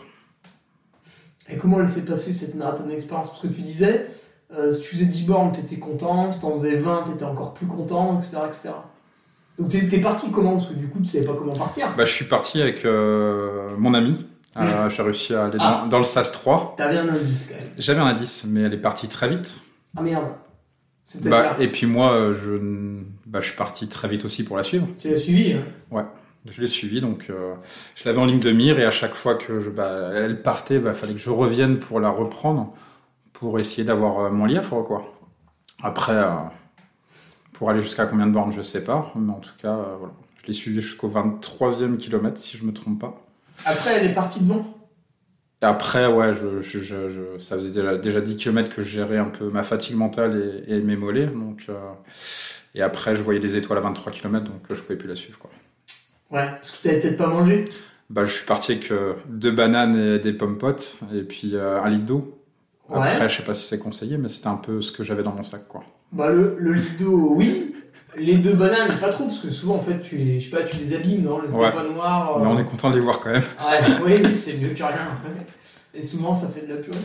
[1.48, 4.06] Et comment elle s'est passée cette marathon expérience Parce que tu disais,
[4.54, 7.66] euh, si tu faisais 10 bornes, t'étais content, si t'en faisais 20, t'étais encore plus
[7.66, 8.38] content, etc.
[8.46, 8.68] etc.
[9.58, 10.56] Donc t'es parti comment?
[10.56, 11.88] Parce que du coup, tu savais pas comment partir.
[11.96, 14.26] Bah, je suis parti avec euh, mon ami.
[14.58, 15.86] Euh, J'ai réussi à aller dans, Ah.
[15.90, 16.74] dans le SAS 3.
[16.76, 17.70] T'avais un indice quand même.
[17.78, 19.62] J'avais un indice, mais elle est partie très vite.
[19.96, 20.26] Ah merde.
[21.04, 24.56] C'était Bah, et puis moi, euh, je, bah, je suis parti très vite aussi pour
[24.56, 24.86] la suivre.
[24.98, 25.54] Tu l'as suivi
[25.92, 26.06] hein
[26.50, 27.54] Je l'ai suivi, donc euh,
[27.94, 30.74] je l'avais en ligne de mire et à chaque fois que je, bah, elle partait,
[30.74, 32.74] il bah, fallait que je revienne pour la reprendre,
[33.32, 34.82] pour essayer d'avoir mon lièvre.
[34.82, 35.04] Quoi.
[35.82, 36.20] Après,
[37.58, 40.12] pour aller jusqu'à combien de bornes, je sais pas, mais en tout cas, euh, voilà.
[40.42, 43.20] je l'ai suivi jusqu'au 23e kilomètre, si je me trompe pas.
[43.64, 44.74] Après, elle est partie devant.
[45.62, 48.88] Et après, ouais, je, je- je- je- ça faisait déjà, déjà 10 km que je
[48.90, 51.28] gérais un peu ma fatigue mentale et, et mes mollets.
[51.28, 51.78] Donc, euh,
[52.74, 55.14] et après, je voyais les étoiles à 23 km, donc euh, je pouvais plus la
[55.14, 55.38] suivre.
[55.38, 55.50] Quoi.
[56.30, 57.64] Ouais, parce que t'avais peut-être pas mangé.
[58.10, 61.88] Bah, je suis parti avec euh, deux bananes et des pommes potes, et puis un
[61.88, 62.38] litre d'eau.
[62.90, 62.98] Ouais.
[62.98, 65.32] Après, je sais pas si c'est conseillé, mais c'était un peu ce que j'avais dans
[65.32, 65.66] mon sac.
[65.66, 65.82] Quoi.
[66.12, 67.74] Bah, le, le lido, oui.
[68.18, 70.62] Les deux bananes, pas trop, parce que souvent, en fait, tu les, je sais pas,
[70.62, 71.70] tu les abîmes, non Les Ouais.
[71.70, 72.38] pas noirs.
[72.38, 73.42] Mais euh, on est content de les voir quand même.
[74.06, 75.08] Ouais, oui, c'est mieux que rien.
[75.94, 76.96] Et souvent, ça fait de la purée.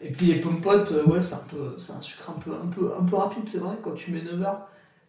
[0.00, 2.50] Et puis les pommes potes, euh, ouais, c'est un peu, c'est un sucre un peu,
[2.52, 4.60] un peu, un peu rapide, c'est vrai, quand tu mets 9 heures.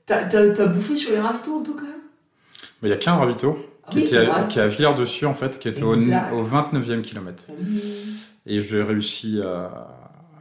[0.06, 1.92] T'as, t'as, t'as bouffé sur les ravitaux un peu quand même?
[2.82, 5.26] Mais il y a qu'un ravito Ah qui, oui, était à, qui est à Villars-dessus,
[5.26, 7.44] en fait, qui était au, au 29e kilomètre.
[7.60, 7.82] Oui.
[8.48, 9.88] Et j'ai réussi à,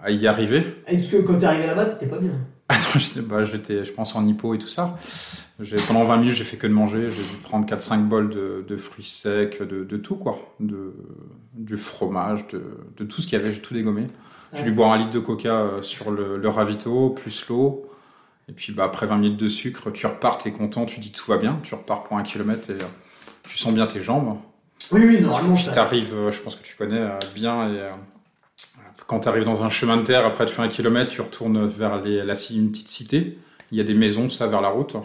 [0.03, 0.83] à y arriver.
[0.89, 2.33] Et parce que quand t'es arrivé là-bas, t'étais pas bien.
[2.95, 4.97] Je sais pas, j'étais, je pense, en hypo et tout ça.
[5.87, 7.11] Pendant 20 minutes, j'ai fait que de manger.
[7.11, 10.39] J'ai dû prendre 4-5 bols de, de fruits secs, de, de tout, quoi.
[10.61, 10.95] De,
[11.55, 12.63] du fromage, de,
[12.97, 14.07] de tout ce qu'il y avait, j'ai tout dégommé.
[14.55, 17.91] J'ai dû boire un litre de coca euh, sur le, le ravito, plus l'eau.
[18.49, 21.31] Et puis, bah, après 20 minutes de sucre, tu repars, t'es content, tu dis tout
[21.31, 21.59] va bien.
[21.63, 22.87] Tu repars pour un kilomètre et euh,
[23.49, 24.39] tu sens bien tes jambes.
[24.93, 25.73] Oui, oui, normalement, ça.
[25.73, 27.81] t'arrives, euh, je pense que tu connais bien, et
[29.07, 31.67] quand tu arrives dans un chemin de terre, après tu fais un kilomètre, tu retournes
[31.67, 33.39] vers les, la, une petite cité,
[33.71, 34.97] il y a des maisons, ça, vers la route.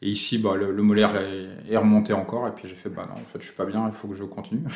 [0.00, 3.20] Et ici, bah, le, le molaire est, remonté encore, et puis j'ai fait, bah non,
[3.20, 4.62] en fait, je suis pas bien, il faut que je continue.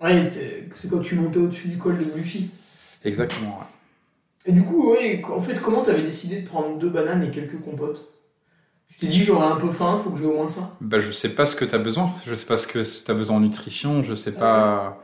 [0.00, 2.50] Ouais, c'est quand tu montais au-dessus du col de Buffy.
[3.04, 3.66] Exactement, ouais.
[4.46, 7.60] Et du coup, ouais, en fait, comment t'avais décidé de prendre deux bananes et quelques
[7.60, 8.12] compotes?
[8.88, 10.76] Tu t'es dit, j'aurai un peu faim, faut que j'ai au moins ça?
[10.80, 13.10] Bah, je sais pas ce que tu as besoin, je sais pas ce que tu
[13.10, 15.01] as besoin en nutrition, je sais pas.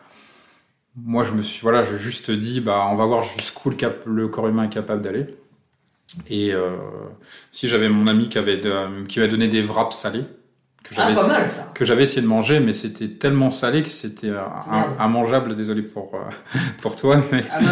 [1.04, 4.04] Moi, je me suis, voilà, je juste dit, bah, on va voir jusqu'où le, cap-
[4.06, 5.26] le corps humain est capable d'aller.
[6.28, 6.76] Et euh,
[7.52, 10.24] si j'avais mon ami qui avait de- qui m'avait donné des wraps salés,
[10.82, 11.70] que Ah, j'avais mal ça.
[11.74, 14.32] que j'avais essayé de manger, mais c'était tellement salé que c'était
[14.98, 15.54] immangeable.
[15.54, 16.18] Désolé pour euh,
[16.82, 17.66] pour toi, mais Ah avait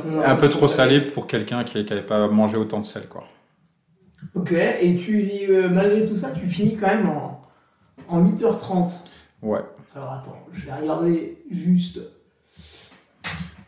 [0.00, 0.24] peu.
[0.24, 3.24] un peu trop salé pour quelqu'un qui n'avait pas mangé autant de sel, quoi.
[4.34, 7.42] Ok, et tu, euh, malgré tout ça, tu finis quand même en,
[8.08, 9.04] en 8h30.
[9.42, 9.60] Ouais.
[9.94, 12.00] Alors attends, je vais regarder juste.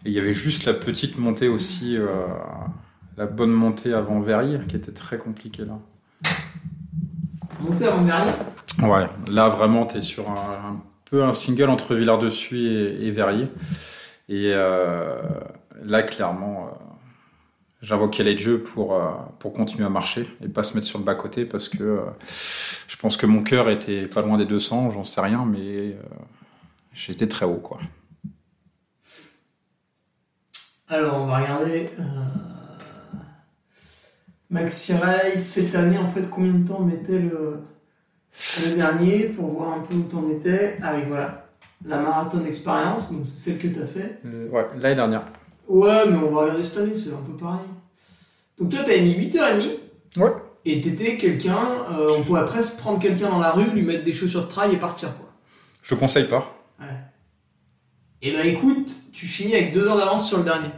[0.07, 2.07] Et il y avait juste la petite montée aussi, euh,
[3.16, 5.81] la bonne montée avant Verrières, qui était très compliquée là.
[7.61, 8.35] Monter avant Verrières?
[8.85, 13.11] Ouais, là vraiment, tu es sur un, un peu un single entre Villard-de-Suie et, et
[13.11, 13.49] Verrières.
[14.29, 15.21] Et euh,
[15.85, 16.85] là, clairement, euh,
[17.83, 19.03] j'invoquais les jeux pour,
[19.40, 21.99] pour continuer à marcher et pas se mettre sur le bas-côté parce que
[22.87, 25.97] je pense que mon cœur était pas loin des 200, j'en sais rien, mais
[26.95, 27.81] j'étais très haut, quoi.
[30.88, 31.90] Alors, on va regarder.
[31.99, 32.03] Euh...
[34.51, 37.59] Maxi Race, cette année, en fait, combien de temps mettait le,
[38.64, 41.49] le dernier pour voir un peu où t'en étais Ah oui, voilà.
[41.85, 44.20] La marathon expérience, donc c'est celle que t'as fait.
[44.25, 45.25] Euh, ouais, l'année dernière.
[45.68, 47.66] Ouais, mais on va regarder cette année, c'est un peu pareil.
[48.59, 49.79] Donc toi, t'avais mis 8h30.
[50.18, 50.31] Ouais.
[50.64, 51.59] Et t'étais quelqu'un,
[51.92, 54.72] euh, on pourrait presque prendre quelqu'un dans la rue, lui mettre des chaussures de trail
[54.75, 55.29] et partir, quoi.
[55.83, 56.57] Je conseille pas.
[58.23, 60.69] Et bah écoute, tu finis avec 2 heures d'avance sur le dernier.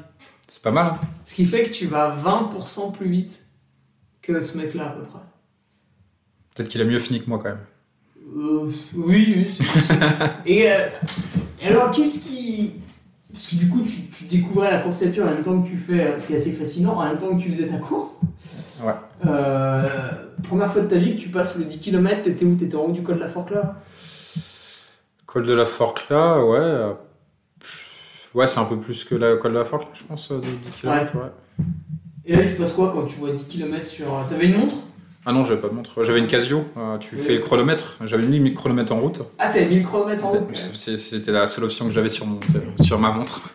[0.48, 0.94] C'est pas mal.
[1.24, 3.46] Ce qui fait que tu vas 20% plus vite
[4.22, 5.20] que ce mec-là, à peu près.
[6.54, 7.64] Peut-être qu'il a mieux fini que moi quand même.
[8.36, 10.06] Euh, oui, oui, c'est possible.
[10.46, 10.88] et, euh,
[11.64, 12.72] alors, qu'est-ce qui.
[13.32, 15.68] Parce que du coup, tu, tu découvrais la course à pied en même temps que
[15.68, 17.78] tu fais, euh, ce qui est assez fascinant, en même temps que tu faisais ta
[17.78, 18.22] course.
[18.82, 18.92] Ouais.
[19.26, 19.86] Euh,
[20.42, 22.54] première fois de ta vie que tu passes le 10 km, t'étais où?
[22.56, 23.76] T'étais en haut du col de la là?
[25.26, 25.64] Col de la
[26.10, 26.94] là, ouais.
[28.34, 30.36] Euh, Ouais, c'est un peu plus que la col de la Forque, je pense, euh,
[30.36, 31.64] de 10 km, ouais.
[32.26, 34.14] Et là, il se passe quoi quand tu vois 10 km sur.
[34.14, 34.76] euh, T'avais une montre?
[35.26, 36.02] Ah non, j'avais pas de montre.
[36.04, 37.20] J'avais une Casio, euh, tu Oui.
[37.22, 37.98] fais le chronomètre.
[38.04, 39.22] J'avais mis le chronomètre en route.
[39.38, 40.34] Ah, t'avais mis le chronomètre en.
[40.54, 42.38] C'est- C'était la seule option que j'avais sur, mon,
[42.80, 43.40] sur ma montre.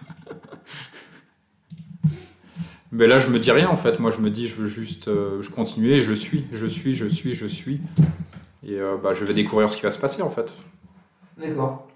[2.92, 4.00] Mais là, je me dis rien en fait.
[4.00, 5.08] Moi, je me dis, je veux juste.
[5.08, 7.80] euh, je continue et je suis, je suis, je suis, je suis.
[8.66, 10.52] Et euh, bah, je vais découvrir ce qui va se passer en fait.
[11.40, 11.88] D'accord.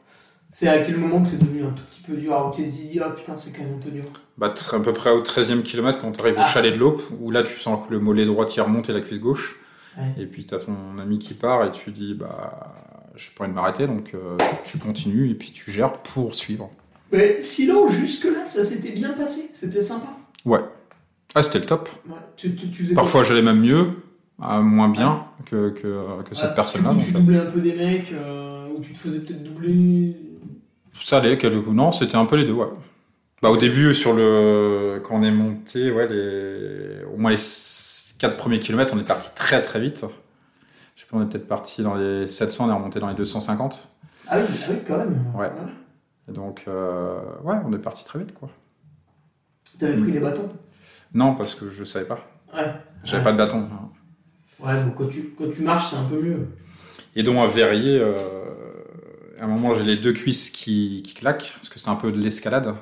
[0.60, 2.68] C'est à quel moment que c'est devenu un tout petit peu dur Alors tu t'es
[2.68, 4.06] dit, ah putain, c'est quand même un peu dur.
[4.40, 6.42] Bah, à peu près au 13e kilomètre, quand tu arrives Ah.
[6.42, 8.94] au chalet de l'Aube, où là, tu sens que le mollet droit y remonte et
[8.94, 9.60] la cuisse gauche.
[10.00, 10.24] Ouais.
[10.24, 12.74] Et puis, tu as ton ami qui part et tu dis, bah,
[13.16, 16.72] je pourrais m'arrêter, donc euh, tu continues et puis tu gères pour suivre.
[17.12, 19.52] Mais sinon, jusque-là, ça s'était bien passé.
[19.54, 20.08] C'était sympa.
[20.44, 20.62] Ouais.
[21.36, 21.88] Ah, c'était le top.
[22.10, 22.16] Ouais.
[22.36, 23.90] Tu, tu, tu faisais Parfois, j'allais même mieux,
[24.42, 26.96] euh, moins bien que, que, que cette Ah, personne-là.
[27.00, 30.16] Tu doublais un peu des mecs, euh, ou tu te faisais peut-être doubler.
[31.02, 31.68] Ça allait, quelques.
[31.68, 32.68] Non, c'était un peu les deux, ouais.
[33.42, 38.36] Bah, au début, sur le, quand on est monté, ouais, les, au moins les 4
[38.36, 40.04] premiers kilomètres, on est parti très très vite.
[40.96, 43.16] Je sais pas, on est peut-être parti dans les 700, on est remonté dans les
[43.16, 43.88] 250.
[44.30, 45.24] Ah oui, oui quand même.
[45.36, 45.52] Ouais.
[46.30, 48.50] Et donc, euh, ouais, on est parti très vite, quoi.
[49.80, 50.50] T'avais pris les bâtons?
[51.14, 52.20] Non, parce que je savais pas.
[52.56, 52.64] Ouais.
[53.04, 53.24] J'avais Ouais.
[53.24, 53.70] pas de bâton.
[54.60, 56.48] Ouais, donc quand tu, quand tu marches, c'est un peu mieux.
[57.16, 58.16] Et donc, à Verrier, euh,
[59.40, 62.12] à un moment, j'ai les deux cuisses qui, qui claquent, parce que c'est un peu
[62.12, 62.76] de l'escalade.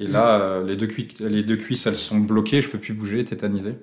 [0.00, 2.94] Et là, euh, les, deux cuisses, les deux cuisses, elles sont bloquées, je peux plus
[2.94, 3.74] bouger, tétanisé.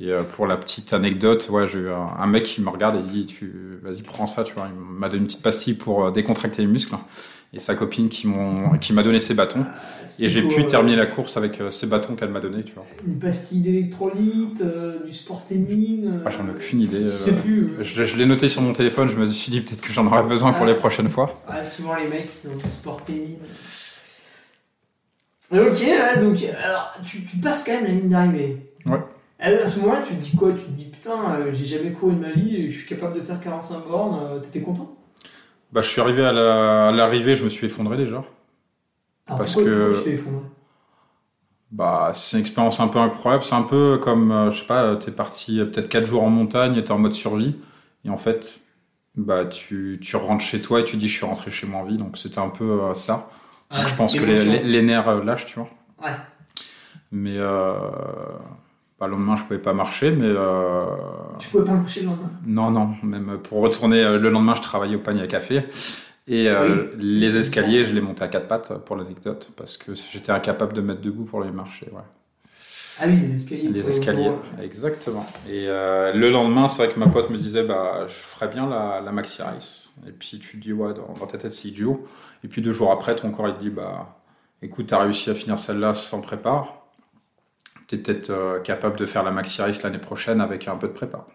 [0.00, 3.02] Et euh, pour la petite anecdote, ouais, j'ai eu un, mec qui me regarde et
[3.02, 4.68] dit tu, Vas-y, prends ça, tu vois.
[4.74, 6.94] Il m'a donné une petite pastille pour euh, décontracter les muscles.
[7.52, 9.66] Et sa copine qui m'a donné ses bâtons.
[10.20, 12.86] Et j'ai pu terminer la course avec euh, ces bâtons qu'elle m'a donné, tu vois.
[13.04, 16.22] Une pastille d'électrolyte, euh, du sporténine.
[16.24, 17.02] Ah, j'en ai aucune idée.
[17.02, 17.64] Je sais plus.
[17.80, 17.82] euh.
[17.82, 20.22] Je, je l'ai noté sur mon téléphone, je me suis dit peut-être que j'en aurais
[20.22, 20.68] besoin pour Ah.
[20.68, 21.42] les prochaines fois.
[21.50, 23.34] Ouais, souvent les mecs ils ont du sportéine.
[25.52, 28.58] Ok, ouais, donc alors tu, tu passes quand même la ligne d'arrivée.
[28.86, 29.00] Ouais.
[29.40, 30.52] À ce moment-là, tu te dis quoi?
[30.52, 33.14] Tu te dis putain, euh, j'ai jamais couru de ma vie et je suis capable
[33.16, 34.18] de faire 45 bornes.
[34.22, 34.94] euh, T'étais content?
[35.72, 38.16] Bah, je suis arrivé à la- à l'arrivée, je me suis effondré déjà.
[38.16, 40.42] Alors Parce pourquoi, que- tu t'es effondré?
[41.70, 43.44] Bah, c'est une expérience un peu incroyable.
[43.44, 46.76] C'est un peu comme, euh, je sais pas, t'es parti peut-être 4 jours en montagne
[46.76, 47.56] et t'es en mode survie.
[48.04, 48.60] Et en fait,
[49.16, 51.84] bah, tu, tu rentres chez toi et tu dis je suis rentré chez moi en
[51.84, 51.96] vie.
[51.96, 53.30] Donc c'était un peu ça.
[53.70, 55.68] Donc, je pense que les, les- les nerfs lâchent, tu vois.
[56.02, 56.16] Ouais.
[57.12, 57.78] Mais euh,
[59.00, 60.10] bah, le lendemain, je pouvais pas marcher.
[60.10, 60.84] Mais euh,
[61.38, 62.30] Tu pouvais pas marcher le lendemain?
[62.46, 62.94] Non, non.
[63.02, 65.64] Même pour retourner euh, le lendemain, je travaillais au panier à café.
[66.28, 70.30] Et euh, les escaliers, je les montais à quatre pattes pour l'anecdote parce que j'étais
[70.30, 71.88] incapable de mettre debout pour les marcher.
[71.92, 72.02] Ouais.
[73.02, 73.68] Ah oui, les escaliers.
[73.68, 74.30] Les escaliers,
[74.62, 75.26] exactement.
[75.48, 78.68] Et euh, le lendemain, c'est vrai que ma pote me disait, bah, je ferais bien
[78.68, 79.94] la, la maxi race.
[80.06, 82.06] Et puis tu te dis, ouais, dans, dans ta tête, c'est idiot.
[82.44, 84.20] Et puis deux jours après, ton corps, il te dit, bah,
[84.62, 86.20] écoute, t'as réussi à finir celle-là sans
[87.90, 88.02] prépa.
[88.02, 90.92] T'es peut-être euh, capable de faire la maxi race l'année prochaine avec un peu de
[90.92, 91.26] prépa.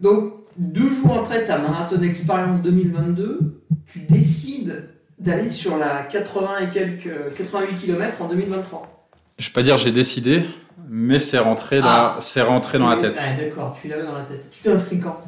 [0.00, 6.70] Donc, deux jours après ta marathon expérience 2022, tu décides d'aller sur la 80 et
[6.70, 9.08] quelques 88 km en 2023.
[9.38, 10.44] Je vais pas dire j'ai décidé,
[10.88, 12.16] mais c'est rentré dans, Ah.
[12.20, 13.16] c'est rentré dans la tête.
[13.18, 14.50] Ah, d'accord, tu l'avais dans la tête.
[14.50, 15.22] Tu t'es inscrit quand?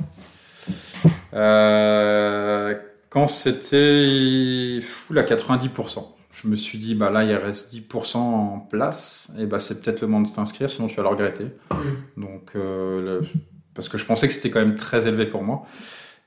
[1.35, 2.75] Euh,
[3.11, 6.17] quand c'était full à 90%.
[6.33, 10.01] Je me suis dit, bah là, il reste 10% en place, et bah c'est peut-être
[10.01, 11.47] le moment de t'inscrire, sinon tu vas le regretter.
[11.71, 12.21] Hmm.
[12.21, 13.29] Donc, euh, le-
[13.75, 15.64] parce que je pensais que c'était quand même très élevé pour moi.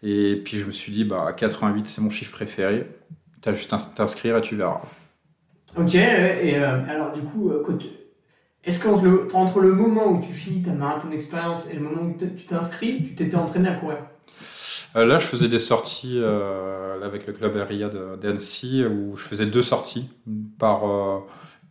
[0.03, 2.87] Et puis je me suis dit, bah 88, c'est mon chiffre préféré.
[3.41, 4.81] T'as juste à t'inscrire et tu verras.
[5.77, 7.63] Ok, et euh, alors du coup, euh,
[8.63, 12.01] est-ce qu'entre le, entre le moment où tu finis ta marathon expérience et le moment
[12.03, 13.97] où tu t'inscris, tu t'étais entraîné à courir?
[14.95, 19.45] Là, je faisais des sorties euh, avec le club RIA de- d'Annecy où je faisais
[19.45, 20.09] deux sorties
[20.57, 21.19] par euh,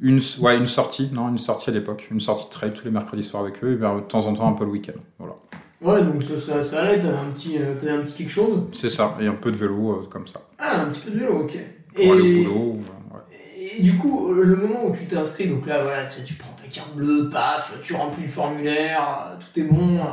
[0.01, 2.91] une, ouais, une sortie, non, une sortie à l'époque, une sortie de trail tous les
[2.91, 4.99] mercredis soirs avec eux et ben, de temps en temps un peu le week-end.
[5.19, 5.35] Voilà.
[5.81, 8.69] Ouais, donc ça, ça, ça allait, t'avais un petit, euh, un petit quelque chose?
[8.73, 10.41] C'est ça, et un peu de vélo euh, comme ça.
[10.59, 11.59] Ah, un petit peu de vélo, ok.
[11.95, 12.79] Pour aller au Et, boulot.
[12.81, 13.77] euh, ouais.
[13.79, 16.53] et du coup, euh, le moment où tu t'es inscrit, donc là, voilà, tu, prends
[16.61, 20.05] ta carte bleue, paf, tu remplis le formulaire, euh, tout est bon, euh,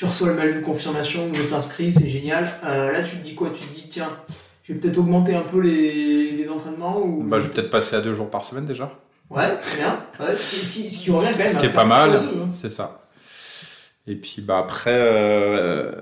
[0.00, 2.48] tu reçois le mail de confirmation, je t'inscris, c'est génial.
[2.64, 3.50] Euh, là, tu te dis quoi?
[3.50, 4.08] Tu te dis, tiens,
[4.64, 7.22] je vais peut-être augmenter un peu les, les entraînements ou...
[7.22, 8.90] Bah, je vais peut-être passer à deux jours par semaine déjà.
[9.28, 10.02] Ouais, très bien.
[10.18, 12.48] Ouais, ce, qui, ce qui- revient quand même Ce qui est pas mal, hein.
[12.54, 13.02] c'est ça.
[14.06, 15.92] Et puis bah après, euh,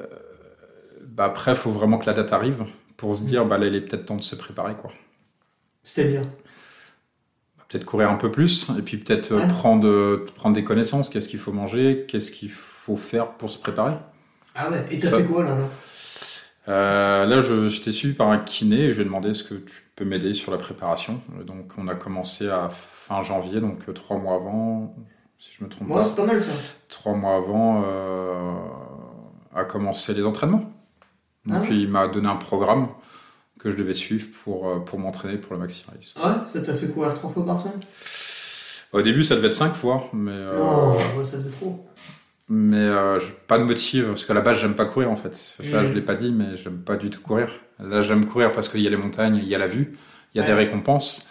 [1.09, 2.65] bah après, faut vraiment que la date arrive
[2.97, 4.93] pour se dire, bah là, il est peut-être temps de se préparer quoi.
[5.83, 6.23] C'est-à-dire?
[7.69, 9.49] Peut-être courir un peu plus et puis peut-être euh, Ouais.
[9.49, 11.09] prendre, euh, prendre des connaissances.
[11.11, 12.07] Qu'est-ce qu'il faut manger?
[12.09, 13.95] Qu'est-ce qu'il faut faire pour se préparer
[14.55, 15.65] Ah ouais, et t'as fait quoi là, là
[16.69, 19.55] Euh, Là, je- j'étais suivi par un kiné et je lui ai demandé est-ce que
[19.55, 21.21] tu peux m'aider sur la préparation.
[21.39, 24.95] Euh, Donc, on a commencé à fin janvier, donc euh, trois mois avant,
[25.39, 26.53] si je me trompe Ouais, pas, c'est pas mal ça.
[26.89, 28.55] trois mois avant euh,
[29.55, 30.71] à commencer les entraînements.
[31.47, 31.77] Donc, Ah ouais.
[31.77, 32.89] il m'a donné un programme
[33.59, 36.15] que je devais suivre pour, euh, pour m'entraîner pour le Maxi Race.
[36.23, 37.81] Ouais, ça t'a fait courir trois fois par semaine?
[38.93, 41.85] Au début, ça devait être cinq fois, mais euh, Non, ouais, ça faisait trop.
[42.51, 45.35] Mais euh, pas de motif, parce qu'à la base, j'aime pas courir en fait.
[45.35, 45.89] Ça, Mhm.
[45.89, 47.51] je l'ai pas dit, mais j'aime pas du tout courir.
[47.79, 49.97] Là, j'aime courir parce qu'il y a les montagnes, il y a la vue,
[50.35, 50.49] il y a Ouais.
[50.49, 51.29] des récompenses.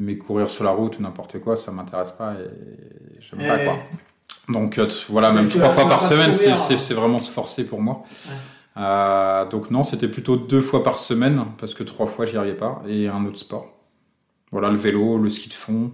[0.00, 3.78] Mais courir sur la route ou n'importe quoi, ça m'intéresse pas et j'aime pas quoi.
[4.48, 8.02] Donc euh, voilà, même trois fois par semaine, c'est- vraiment se forcer pour moi.
[8.26, 8.32] Ouais.
[8.76, 12.56] Euh, donc non, c'était plutôt deux fois par semaine, parce que trois fois, j'y arrivais
[12.56, 13.74] pas, et un autre sport.
[14.52, 15.90] Voilà, le vélo, le ski de fond,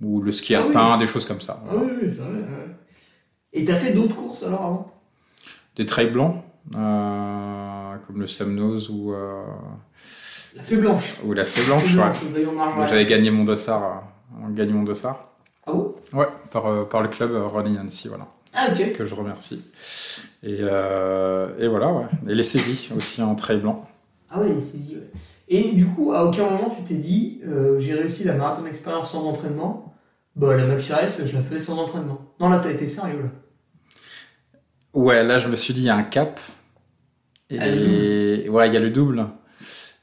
[0.00, 0.66] ou le ski Ah oui.
[0.68, 1.62] alpin, des choses comme ça.
[1.68, 2.74] Ah oui, oui, ouais.
[3.52, 4.92] Et t'as fait d'autres courses alors avant?
[5.76, 6.36] Des trails blancs,
[6.76, 9.42] euh, comme le Semnose ou, euh,
[10.56, 11.18] La fée blanche.
[11.24, 12.18] ou la Fée La Blanche.
[12.18, 12.86] fée en ouais.
[12.86, 15.18] J'avais gagné mon dossard, euh, gagné mon dossard.
[15.66, 15.94] Ah bon?
[16.12, 18.92] Ouais, par, par le club Running Nancy, voilà, Ah ok.
[18.92, 19.64] que je remercie.
[20.42, 22.04] Et, euh, et voilà, ouais.
[22.28, 23.86] Et les saisies aussi en trail blanc.
[24.30, 25.10] Ah ouais, il est saisi, ouais.
[25.48, 27.40] Et du coup, à aucun moment tu t'es dit,
[27.78, 29.89] j'ai réussi la marathon expérience sans entraînement,
[30.40, 32.34] bah la Maxi Race, je la faisais sans entraînement.
[32.40, 33.28] Non, là t'as été sérieux là.
[34.92, 36.40] Ouais, là, je me suis dit, il y a un cap.
[37.48, 39.26] Et Ah, ouais, il y a le double.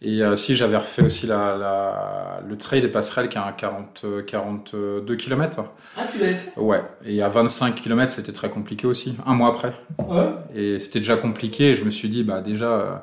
[0.01, 3.51] Et euh, si j'avais refait aussi la, la- le trail des passerelles qui a un
[3.51, 5.63] 40, euh, 42 km.
[5.97, 6.57] Ah, tu l'avais fait?
[6.59, 9.73] Ouais, et à 25 km, c'était très compliqué aussi, un mois après.
[10.07, 10.29] Ouais.
[10.55, 11.71] Et c'était déjà compliqué.
[11.71, 12.95] Et je me suis dit, bah déjà, euh,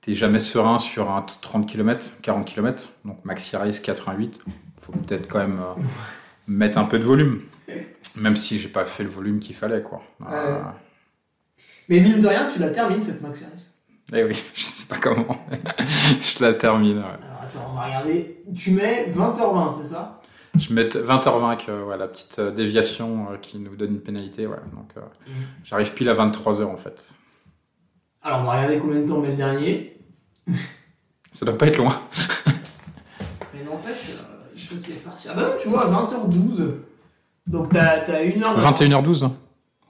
[0.00, 2.84] t'es jamais serein sur un t- 30 km, 40 km.
[3.04, 4.40] Donc Maxi Race 88.
[4.80, 5.82] Faut peut-être quand même euh,
[6.46, 7.42] mettre un peu de volume.
[8.16, 10.02] Même si j'ai pas fait le volume qu'il fallait, quoi.
[10.30, 10.60] Euh,
[11.88, 13.74] Mais mine de rien, tu la termines cette Race.
[14.12, 15.46] eh oui, je sais pas comment.
[15.78, 16.98] je la termine.
[16.98, 17.04] ouais.
[17.04, 18.42] Alors attends, on va regarder.
[18.54, 20.20] Tu mets 20h20, c'est ça?
[20.58, 24.46] Je mets 20h20, euh, ouais, la petite euh, déviation euh, qui nous donne une pénalité.
[24.46, 24.56] Ouais.
[24.74, 25.44] Donc, euh, Mhm.
[25.64, 27.14] j'arrive pile à 23h en fait.
[28.22, 29.96] Alors, on va regarder combien de temps on met le dernier.
[31.32, 31.98] Ça doit pas être loin.
[33.54, 33.94] Mais n'empêche,
[35.28, 36.72] Ah bah non, tu vois, 20h12.
[37.46, 38.80] Donc, t'as t'as une heure d'avance.
[38.80, 39.30] 21h12.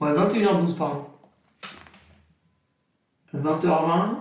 [0.01, 1.05] Ouais, 21h12, pardon.
[3.35, 4.15] 20h20.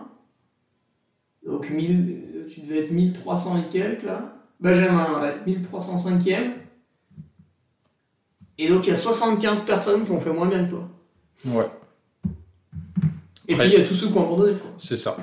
[1.47, 4.35] Donc, 1000, tu devais être 1300 et quelques, là.
[4.61, 6.53] Benjamin, ouais, 1305ème.
[8.59, 10.89] Et donc, il y a 75 personnes qui ont fait moins bien que toi.
[11.47, 11.65] Ouais,
[13.49, 14.71] Et Après- puis, il y a tous ceux qui ont abandonné, quoi.
[14.79, 15.17] c'est ça.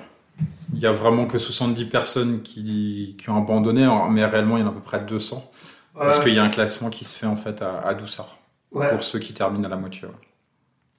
[0.79, 4.63] Il y a vraiment que 70 personnes qui, qui ont abandonné, mais réellement il y
[4.63, 5.51] en a à peu près 200.
[5.93, 8.37] Parce qu'il y a un classement qui se fait en fait à, à Doussard.
[8.71, 8.89] Ouais.
[8.89, 10.07] Pour ceux qui terminent à la moitié.
[10.07, 10.13] ouais.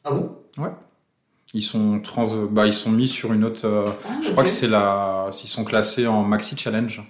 [0.05, 0.37] Ah bon?
[1.55, 3.65] Ils sont trans, bah, ils sont mis sur une autre.
[3.67, 5.31] euh, Ah, je crois que c'est la.
[5.43, 7.03] Ils sont classés en maxi challenge.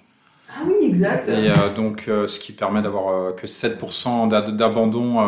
[0.48, 1.28] Ah oui, exact.
[1.28, 5.18] Et euh, donc, euh, ce qui permet d'avoir que 7% d'ad- d'abandon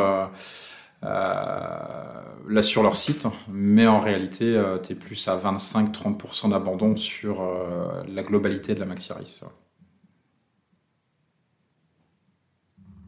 [1.02, 3.26] là sur leur site.
[3.48, 8.86] Mais en réalité, tu es plus à 25-30% d'abandon sur euh, la globalité de la
[8.86, 9.44] maxi race.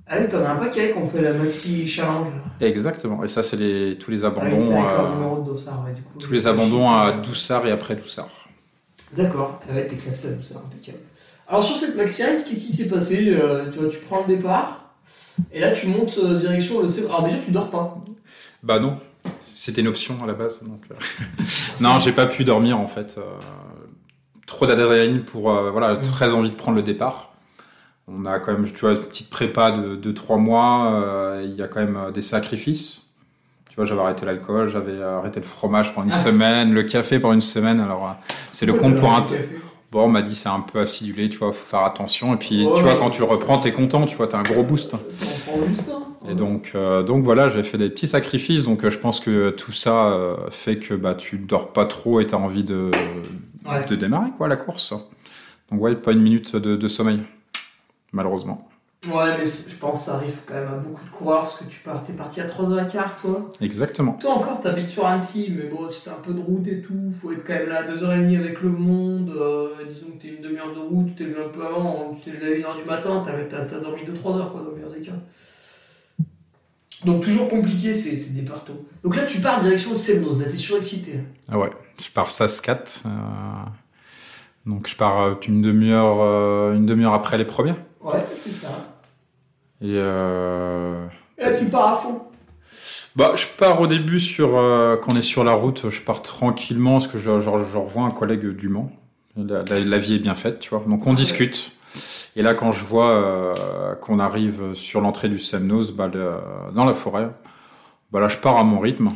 [0.07, 2.27] Ah oui, t'en as un paquet qu'on fait la Maxi Challenge.
[2.61, 3.25] Exactement.
[3.25, 4.57] Et ça, c'est les, tous les Ah oui, abandons.
[4.85, 6.19] avec leur euh, numéro de dossard, ouais, du coup.
[6.19, 8.29] tous les abandons à Doussard et après Doussard.
[9.17, 10.99] D'accord, ah t'es classé à dossard, impeccable.
[11.49, 14.27] Alors sur cette Maxi Race, qu'est-ce qui s'est passé Euh, Tu vois, tu prends le
[14.37, 14.84] départ,
[15.53, 16.89] et là tu montes euh, direction le...
[17.07, 17.99] Alors déjà, tu dors pas.
[18.63, 18.99] Bah non,
[19.41, 20.63] c'était une option à la base.
[20.63, 20.95] Donc, euh,
[21.83, 23.17] non, j'ai pas pu dormir en fait.
[23.19, 23.23] euh,
[24.47, 26.03] trop d'adrénaline pour voilà, Mm.
[26.03, 27.31] très envie de prendre le départ.
[28.07, 31.39] On a quand même, tu vois, une petite prépa de 2-3 mois.
[31.43, 33.15] Il y a quand même des sacrifices.
[33.71, 36.17] Tu vois, j'avais arrêté l'alcool, j'avais arrêté le fromage pendant une Ah.
[36.19, 37.81] semaine, le café pendant une semaine.
[37.81, 38.15] Alors,
[38.53, 39.23] c'est le compte pour un.
[39.23, 39.59] café?
[39.95, 42.35] Bon, on m'a dit c'est un peu acidulé, tu vois, faut faire attention.
[42.35, 44.65] Et puis, tu vois, quand tu le reprends, t'es content, tu vois, t'as un gros
[44.65, 44.95] boost.
[44.95, 44.99] Un.
[46.29, 48.65] Et donc, euh, donc voilà, j'ai fait des petits sacrifices.
[48.65, 52.19] Donc, euh, je pense que tout ça euh, fait que bah, tu dors pas trop
[52.21, 52.91] et tu as envie de,
[53.67, 53.85] Ouais.
[53.89, 54.95] de démarrer quoi, la course.
[55.71, 57.21] Donc, ouais, pas une minute de, de sommeil,
[58.13, 58.67] malheureusement.
[59.13, 61.65] Ouais, mais je pense que ça arrive quand même à beaucoup de coureurs, parce que
[61.65, 63.51] tu pars, t'es parti à 3h15, toi.
[63.61, 64.13] Exactement.
[64.13, 67.11] Toi encore, t'habites sur Annecy, mais bon, si t'as un peu de route et tout,
[67.13, 69.31] faut être quand même là à 2h30 avec le monde.
[69.31, 72.31] euh, disons que t'es une demi-heure de route, tu t'es levé un peu avant, tu
[72.31, 74.91] t'es levé à 1h du matin, t'as, t'as dormi 2-3 heures, quoi, dans le meilleur
[74.91, 75.13] des cas.
[77.05, 78.87] Donc toujours compliqué ces, ces départs tôt.
[79.03, 81.21] Donc là, tu pars direction de Semnos, là, t'es surexcité.
[81.51, 81.69] Ah ouais,
[82.03, 82.85] je pars Sascat.
[83.05, 83.09] euh,
[84.65, 87.75] donc, je pars euh, une demi-heure euh, une demi-heure après les premiers.
[88.01, 88.69] Ouais, c'est ça.
[89.83, 91.07] Et euh,
[91.39, 92.23] Et là, tu pars à fond.
[93.17, 96.23] bah, je pars au début sur euh, quand on est sur la route, je pars
[96.23, 98.91] tranquillement parce que je, je, je revois un collègue du Mans.
[99.37, 100.83] La, la- la vie est bien faite, tu vois.
[100.87, 101.17] Donc on Ouais.
[101.17, 101.73] discute.
[102.37, 106.35] Et là, quand je vois euh, qu'on arrive sur l'entrée du Semnos, bah, le-
[106.75, 107.31] dans la forêt,
[108.13, 109.09] bah là, je pars à mon rythme.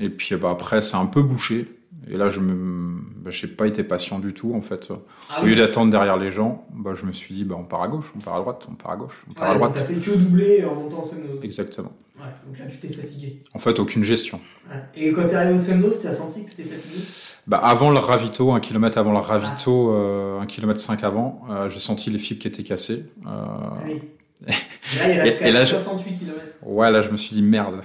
[0.00, 1.68] Et puis bah, après, c'est un peu bouché.
[2.10, 4.88] Et là, je me, bah, j'ai pas été patient du tout en fait.
[5.30, 7.82] Ah Au lieu d'attendre derrière les gens, bah, je me suis dit, bah, on part
[7.82, 9.72] à gauche, on part à droite, on part à gauche, on part à Ouais, droite.
[9.74, 11.38] t'as fait que doublé en montant au Semnos.
[11.42, 11.92] Exactement.
[12.18, 13.38] Ouais, donc là, tu t'es fatigué.
[13.54, 14.40] En fait, aucune gestion.
[14.70, 14.76] Ouais.
[14.96, 17.00] Et quand t'es arrivé au Semnos, t'as senti que t'étais fatigué?
[17.46, 21.68] Bah, avant le ravito, un kilomètre avant le ravito, euh, un kilomètre cinq avant, euh,
[21.68, 23.04] j'ai senti les fibres qui étaient cassées.
[23.26, 24.00] Euh, Ah oui.
[24.46, 24.50] Et
[24.98, 26.34] là, il reste Et- et là, je- 68 km.
[26.62, 27.82] ouais, là, je me suis dit merde.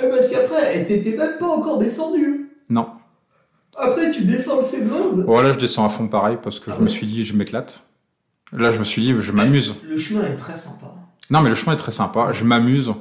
[0.00, 2.50] Parce qu'après, t'étais même pas encore descendu.
[2.68, 2.88] Non.
[3.76, 5.14] Après, tu descends le Semnos.
[5.26, 6.84] Voilà, je descends à fond pareil parce que Ah je ouais.
[6.84, 7.82] me suis dit, je m'éclate.
[8.52, 9.74] Là, je me suis dit, je m'amuse.
[9.88, 10.92] Le chemin est très sympa.
[11.30, 12.92] Non, mais le chemin est très sympa, je m'amuse.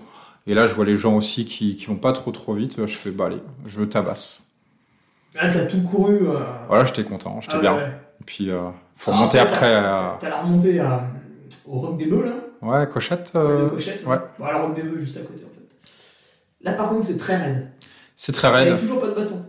[0.47, 2.85] Et là, je vois les gens aussi qui, qui vont pas trop trop vite.
[2.85, 4.51] Je fais, bah allez, je tabasse.
[5.35, 6.27] Là, t'as tout couru.
[6.27, 7.73] euh, Voilà, j'étais content, j'étais ah bien.
[7.75, 7.91] ouais.
[8.21, 9.71] Et puis, euh, faut remonter après.
[9.73, 10.81] T'as euh, t'as la remontée
[11.67, 12.31] au Roc des Bœufs, là.
[12.61, 13.31] Ouais, Cochette.
[13.33, 14.05] Col euh, de Cochette.
[14.05, 14.17] ouais.
[14.39, 15.89] Bon, la Roc des Bœufs, juste à côté, en fait.
[16.61, 17.71] Là, par contre, c'est très raide.
[18.15, 18.79] C'est très Il raide.
[18.79, 19.45] toujours pas de bâton.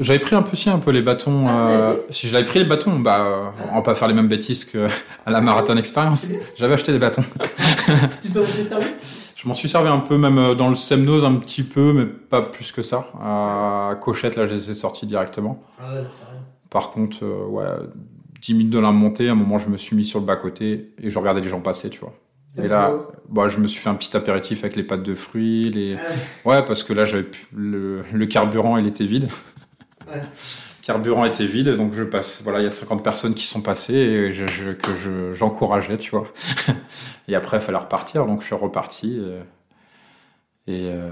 [0.00, 1.44] J'avais pris un peu si un peu les bâtons.
[1.48, 4.14] Ah, euh, si je l'avais pris les bâtons, bah euh, on va pas faire les
[4.14, 4.86] mêmes bêtises que
[5.26, 6.28] à la marathon expérience.
[6.56, 7.24] J'avais acheté des bâtons.
[8.22, 8.86] Tu t'en étais servi?
[9.34, 12.06] Je m'en suis servi un peu même euh, dans le Semnose un petit peu, mais
[12.06, 13.08] pas plus que ça.
[13.20, 15.62] À Cochette là, je les ai sortis directement.
[15.80, 16.42] Ah ouais, là, c'est rien.
[16.70, 17.66] Par contre, euh, ouais,
[18.40, 20.36] 10 minutes de la montée, à un moment je me suis mis sur le bas
[20.36, 22.12] côté et je regardais les gens passer, tu vois.
[22.56, 22.92] Et là,
[23.28, 26.00] bah, je me suis fait un petit apéritif avec les pâtes de fruits, les Ah
[26.44, 26.56] ouais.
[26.56, 29.28] ouais parce que là j'avais le, le carburant il était vide.
[30.12, 30.22] Ouais.
[30.82, 32.42] carburant était vide, donc je passe.
[32.42, 35.98] Voilà, il y a 50 personnes qui sont passées et je, je- que je- j'encourageais,
[35.98, 36.26] tu vois.
[37.28, 39.20] et après, il fallait repartir, donc je suis reparti.
[40.66, 41.10] Et, et, euh,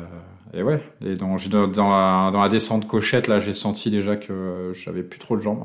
[0.54, 1.36] et ouais, et dans,
[1.68, 5.42] dans la, dans la descente cochette, là, j'ai senti déjà que j'avais plus trop de
[5.42, 5.64] jambes.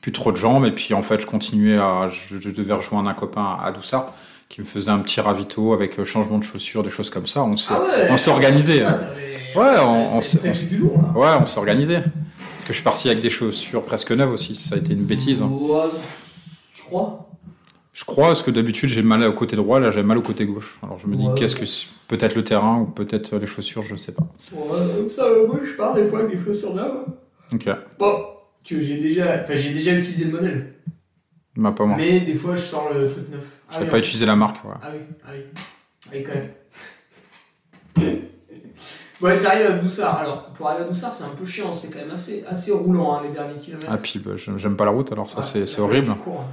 [0.00, 0.64] plus trop de jambes.
[0.66, 2.08] Et puis en fait, je continuais à.
[2.08, 4.14] Je, je devais rejoindre un copain à Doussard
[4.48, 7.42] qui me faisait un petit ravito avec euh, changement de chaussures, des choses comme ça.
[7.44, 8.82] On s'est Ah ouais on s'est organisé.
[9.54, 11.98] Ouais, on- on s'est- s'est organisé.
[12.00, 14.54] Parce que je suis parti avec des chaussures presque neuves aussi.
[14.54, 15.42] Ça a été une bêtise.
[15.42, 15.80] Ouais,
[16.74, 17.26] je crois.
[17.92, 20.46] Je crois, parce que d'habitude j'ai mal au côté droit, là j'ai mal au côté
[20.46, 20.78] gauche.
[20.82, 21.34] Alors je me dis, Ouais.
[21.36, 21.64] qu'est-ce que
[22.08, 24.24] Peut-être le terrain ou peut-être les chaussures, je sais pas.
[24.52, 27.04] Ouais, ça, euh, moi je pars des fois avec des chaussures neuves.
[27.52, 28.14] Ok, Bon,
[28.64, 30.74] tu j'ai déjà, enfin, j'ai déjà utilisé le modèle.
[31.56, 31.96] bah pas moi.
[31.96, 33.60] Mais des fois je sors le truc neuf.
[33.70, 34.00] Je Ah n'ai oui, pas ouais.
[34.00, 34.64] utilisé la marque.
[34.64, 34.70] Ouais.
[34.82, 35.40] Ah oui, ah oui.
[36.06, 36.34] Ah oui, quand
[38.04, 38.20] même.
[39.22, 40.18] ouais, t'arrives à Doussard.
[40.18, 41.72] Alors, pour arriver à Doussard, c'est un peu chiant.
[41.72, 43.90] C'est quand même assez, assez roulant, hein, les derniers kilomètres.
[43.90, 46.14] Ah puis bah, j'aime pas la route, alors ça Ouais, c'est horrible.
[46.16, 46.44] cours, hein.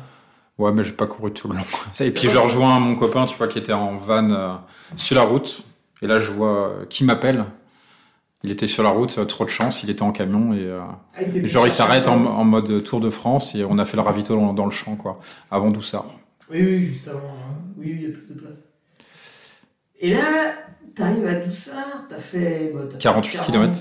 [0.57, 1.63] Ouais, mais j'ai pas couru tout le long.
[1.99, 4.55] Et puis je rejoins mon copain, tu vois, qui était en van euh,
[4.95, 5.63] sur la route.
[6.01, 7.45] Et là je vois euh, qui m'appelle.
[8.43, 10.80] Il était sur la route, euh, trop de chance, il était en camion et euh,
[11.15, 13.97] Ah, il et genre il s'arrête en, mode Tour de France et on a fait
[13.97, 15.20] le ravito dans, dans le champ quoi,
[15.51, 16.05] avant Doussard.
[16.49, 17.20] Oui, oui, juste avant.
[17.20, 17.55] hein.
[17.78, 18.57] Oui, oui, il y a plus de place.
[19.99, 20.53] Et là,
[20.98, 22.72] t'arrives à Doussard, t'as fait.
[22.74, 23.80] bah, fait 48 40 km.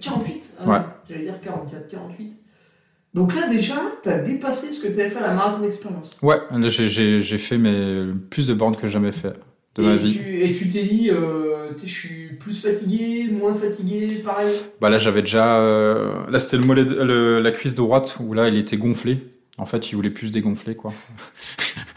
[0.00, 0.78] 48 ah Ouais.
[1.08, 2.32] J'allais dire 44, 48.
[3.14, 6.16] Donc là, déjà, t'as dépassé ce que t'avais fait à la marathon d'expérience.
[6.20, 9.32] Ouais, là, j'ai- fait mes, plus de bornes que jamais fait
[9.76, 10.12] de et, ma vie.
[10.18, 14.54] Tu, et tu t'es dit, euh, je suis plus fatigué, moins fatigué, pareil?
[14.80, 18.32] Bah là j'avais déjà euh, là c'était le mollet de- le- la cuisse droite où
[18.34, 19.18] là il était gonflé.
[19.58, 20.92] En fait, il voulait plus se dégonfler quoi.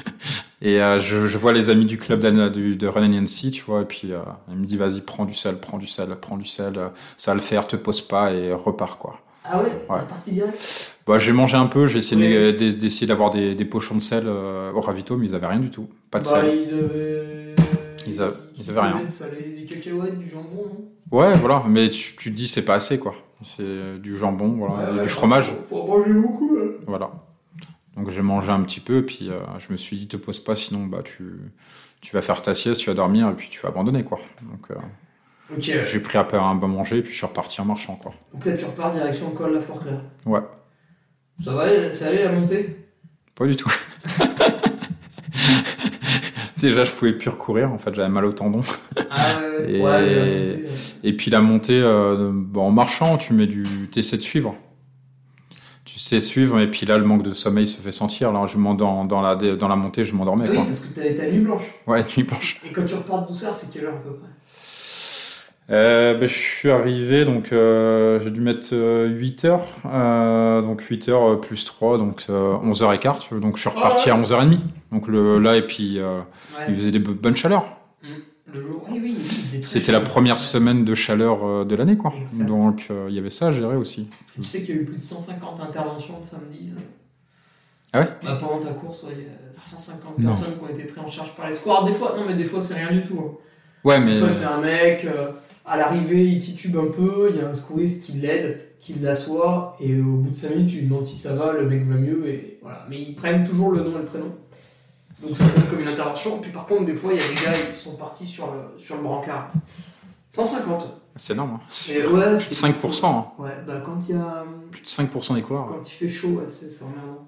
[0.62, 3.86] et euh, je, je vois les amis du club du, de Run tu vois, et
[3.86, 4.20] puis euh,
[4.52, 7.32] il me dit vas-y prends du sel, prends du sel, prends du sel, euh, ça
[7.32, 9.20] va le faire, te pose pas et repars quoi.
[9.46, 10.00] Ah ouais, t'es Ouais.
[10.02, 10.96] reparti direct?
[11.08, 14.24] Bah j'ai mangé un peu, j'ai essayé d'e- d'essayer d'avoir des, des pochons de sel
[14.28, 16.54] euh, au ravito, mais ils avaient rien du tout, pas de Bah, sel.
[16.62, 17.16] ils avaient.
[18.06, 19.02] Ils a- ils avaient rien.
[19.58, 21.18] Les cacahuètes, du jambon, non?
[21.18, 23.16] Ouais voilà, mais tu, tu te dis c'est pas assez quoi.
[23.44, 25.52] C'est du jambon, voilà, et Ouais, du fromage.
[25.70, 26.64] Faut, faut en manger beaucoup, là.
[26.86, 27.12] Voilà.
[28.00, 30.56] Donc j'ai mangé un petit peu, puis euh, je me suis dit, te pose pas,
[30.56, 31.26] sinon bah, tu,
[32.00, 34.04] tu vas faire ta sieste, tu vas dormir, et puis tu vas abandonner.
[34.06, 34.20] quoi.
[34.44, 34.76] Donc euh,
[35.58, 35.86] ouais.
[35.86, 37.96] j'ai pris un peu un bon manger, puis je suis reparti en marchant.
[37.98, 38.14] quoi.
[38.34, 40.00] Donc là, tu repars direction col La Forclaz.
[40.26, 40.40] Ouais,
[41.44, 42.78] Ça va, ça allait la montée?
[43.36, 43.72] Pas du tout.
[46.58, 48.60] Déjà, je pouvais plus recourir, en fait, j'avais mal au tendon.
[49.10, 50.66] Ah ouais, Et- ouais, montée.
[50.66, 50.72] euh,
[51.04, 53.64] Et puis la montée, euh, bon, en marchant, tu mets du.
[53.96, 54.56] Essaies de suivre.
[55.94, 58.30] Tu sais suivre, et puis là, le manque de sommeil se fait sentir.
[58.30, 60.48] Alors, je m'en- dans, dans, la, dans la montée, je m'endormais.
[60.48, 60.66] Oui, quoi.
[60.66, 61.64] parce que t'avais ta nuit blanche.
[61.88, 62.62] Ouais, nuit blanche.
[62.68, 64.28] Et quand tu repars de Douceur, c'est quelle heure à peu près?
[65.72, 68.74] Euh, ben, je suis arrivé, donc euh, j'ai dû mettre
[69.08, 69.66] 8 heures.
[69.86, 73.30] euh, donc 8 heures euh, plus 3, donc 11h15.
[73.40, 74.58] Donc je suis reparti Ah à 11h30.
[74.92, 76.22] Donc le, là, et puis euh,
[76.66, 77.66] il faisait des bo- bonnes chaleurs.
[79.02, 79.24] Oui, oui,
[79.64, 82.14] C'était la première semaine de chaleur euh, de l'année, quoi.
[82.22, 82.46] Exact.
[82.46, 84.08] Donc euh, il y avait ça à gérer aussi.
[84.36, 86.72] Tu sais qu'il y a eu plus de 150 interventions le samedi.
[86.76, 86.82] euh.
[87.94, 90.30] Ah ouais Bah, pendant ta course, ouais, il y a 150 Non.
[90.30, 91.84] personnes qui ont été prises en charge par les squares.
[91.86, 93.20] Des fois, non, mais des fois, c'est rien du tout.
[93.20, 93.32] hein.
[93.84, 94.16] Ouais, Des mais.
[94.20, 95.32] fois, c'est un mec, euh,
[95.66, 99.76] à l'arrivée, il titube un peu, il y a un secouriste qui l'aide, qui l'assoit,
[99.80, 101.96] et au bout de 5 minutes, tu lui demandes si ça va, le mec va
[101.96, 102.86] mieux, et voilà.
[102.90, 104.32] Mais ils prennent toujours le nom et le prénom.
[105.22, 106.40] Donc ça compte comme une intervention.
[106.40, 108.80] Puis par contre, des fois, il y a des gars qui sont partis sur le,
[108.82, 109.50] sur le brancard.
[110.30, 110.88] 150.
[111.16, 111.60] C'est énorme.
[111.62, 111.92] hein.
[111.92, 113.06] Et ouais, Plus de 5%.
[113.06, 113.26] hein.
[113.40, 114.46] Ouais, bah quand il y a.
[114.72, 115.66] Plus de 5% des coureurs.
[115.66, 117.28] Quand il fait chaud, ouais, c'est emmerdant.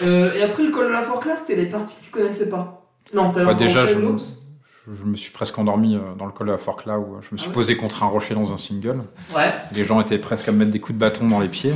[0.00, 2.86] Euh, et après le col de la Forclaz, c'était les parties que tu connaissais pas.
[3.12, 6.46] Non, t'as Bah, déjà, je, je, je me suis presque endormi euh, dans le col
[6.46, 8.52] de la Forclaz où euh, je me suis Ah ouais posé contre un rocher dans
[8.52, 9.02] un single.
[9.36, 9.52] Ouais.
[9.72, 11.74] Les gens étaient presque à me mettre des coups de bâton dans les pieds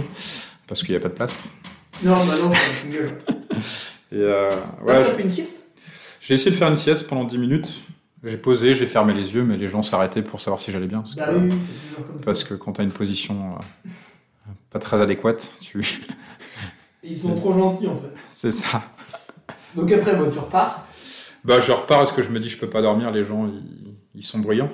[0.66, 1.52] parce qu'il n'y a pas de place.
[2.04, 3.18] Non, bah non, c'est un single.
[4.16, 4.48] Et euh,
[4.82, 5.62] Ouais, ouais, t'as fait une sieste
[6.20, 7.82] j'ai essayé de faire une sieste pendant 10 minutes.
[8.24, 11.02] J'ai posé, j'ai fermé les yeux, mais les gens s'arrêtaient pour savoir si j'allais bien.
[11.02, 12.24] Parce, Bah que, oui, oui, c'est toujours comme ça.
[12.24, 13.90] parce que quand tu as une position euh,
[14.70, 15.78] pas très adéquate, tu...
[17.04, 18.08] Et Ils sont trop gentils en fait.
[18.28, 18.82] c'est ça.
[19.76, 20.84] Donc après, bon, tu repars.
[21.44, 23.94] Bah, je repars parce que je me dis je peux pas dormir, les gens ils,
[24.16, 24.72] ils sont bruyants.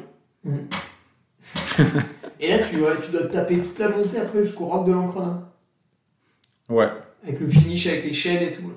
[2.40, 4.92] Et là, tu, ouais, tu dois te taper toute la montée après jusqu'au roc de
[4.92, 5.52] l'Ancrona.
[6.70, 6.88] Ouais.
[7.22, 8.72] Avec le finish, avec les chaînes et tout.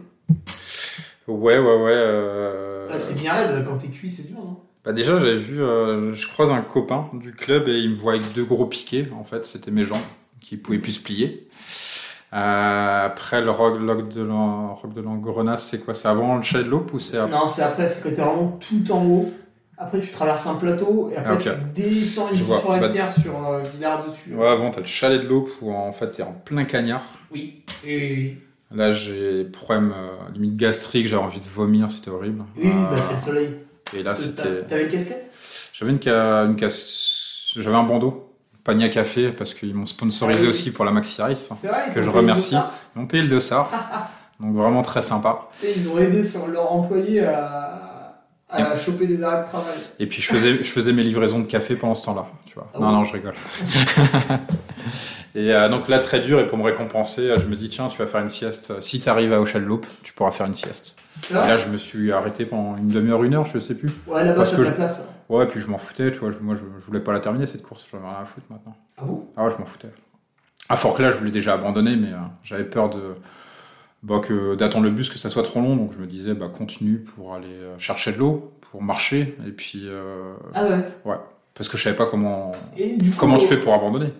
[1.28, 1.92] Ouais, ouais, ouais.
[1.92, 6.14] euh, c'est bien raide, quand t'es cuit, c'est dur, non Bah déjà, j'avais vu, euh,
[6.14, 9.08] je croise un copain du club et il me voit avec deux gros piquets.
[9.18, 9.98] En fait, c'était mes jambes
[10.40, 11.48] qui pouvaient plus se plier.
[12.34, 16.94] Euh, après, le roc, roc de l'Angrenas, c'est quoi C'est avant le chalet de l'Aube
[16.94, 19.34] ou c'est après Non, c'est après, c'est quand t'es vraiment tout en haut.
[19.78, 23.62] Après, tu traverses un plateau et après, Ah, tu descends une piste forestière sur euh,
[23.74, 24.34] Villard dessus.
[24.34, 27.04] Ouais, avant, t'as le chalet de l'Aube où en fait, t'es en plein cagnard.
[27.32, 27.64] Oui.
[27.86, 28.38] Et...
[28.74, 32.44] Là, j'ai problème euh, limite gastrique, j'avais envie de vomir, c'était horrible.
[32.58, 33.50] Oui, Euh, bah, c'est le soleil.
[33.96, 34.64] et là, Euh, c'était.
[34.66, 35.32] T'avais une casquette?
[35.74, 36.44] J'avais une, ca...
[36.46, 37.52] une casse.
[37.58, 40.50] J'avais un bandeau Pania Café, parce qu'ils m'ont sponsorisé Ah oui.
[40.50, 41.52] aussi pour la Maxi Race.
[41.56, 42.56] C'est vrai Que je remercie.
[42.96, 43.70] Ils m'ont payé le dossard.
[44.40, 45.48] Donc vraiment très sympa.
[45.52, 47.85] Sais, Ils ont aidé sur leur employé à,
[48.50, 49.74] à choper des arrêts de travail.
[50.00, 52.28] Et puis je faisais, je faisais mes livraisons de café pendant ce temps-là.
[52.46, 52.70] Tu vois.
[52.74, 53.34] Ah non, bon non, je rigole.
[55.36, 56.40] et euh, donc là, très dur.
[56.40, 58.80] Et pour me récompenser, je me dis, tiens, tu vas faire une sieste.
[58.82, 61.02] Si tu arrives à Auchan-Loop, tu pourras faire une sieste.
[61.32, 63.90] Et là, je me suis arrêté pendant une demi-heure, une heure, je sais plus.
[64.08, 65.08] Ouais, là-bas, que de la je- place.
[65.10, 65.14] hein.
[65.28, 66.30] Ouais, puis je m'en foutais, tu vois.
[66.32, 67.86] je- moi, je, je voulais pas la terminer cette course.
[67.92, 68.76] J'en avais rien à foutre maintenant.
[68.98, 69.28] Ah bon?
[69.36, 69.90] Ah ouais, je m'en foutais.
[70.70, 73.16] À Forclaz, je voulais déjà abandonner, mais euh, j'avais peur de
[74.06, 75.76] bah, que d'attendre le bus, que ça soit trop long.
[75.76, 79.36] Donc je me disais, bah, continue pour aller euh, chercher de l'eau, pour marcher.
[79.48, 81.16] Et puis, euh, Ah ouais.
[81.54, 84.14] parce que je savais pas comment, Et du coup, comment tu fais pour abandonner.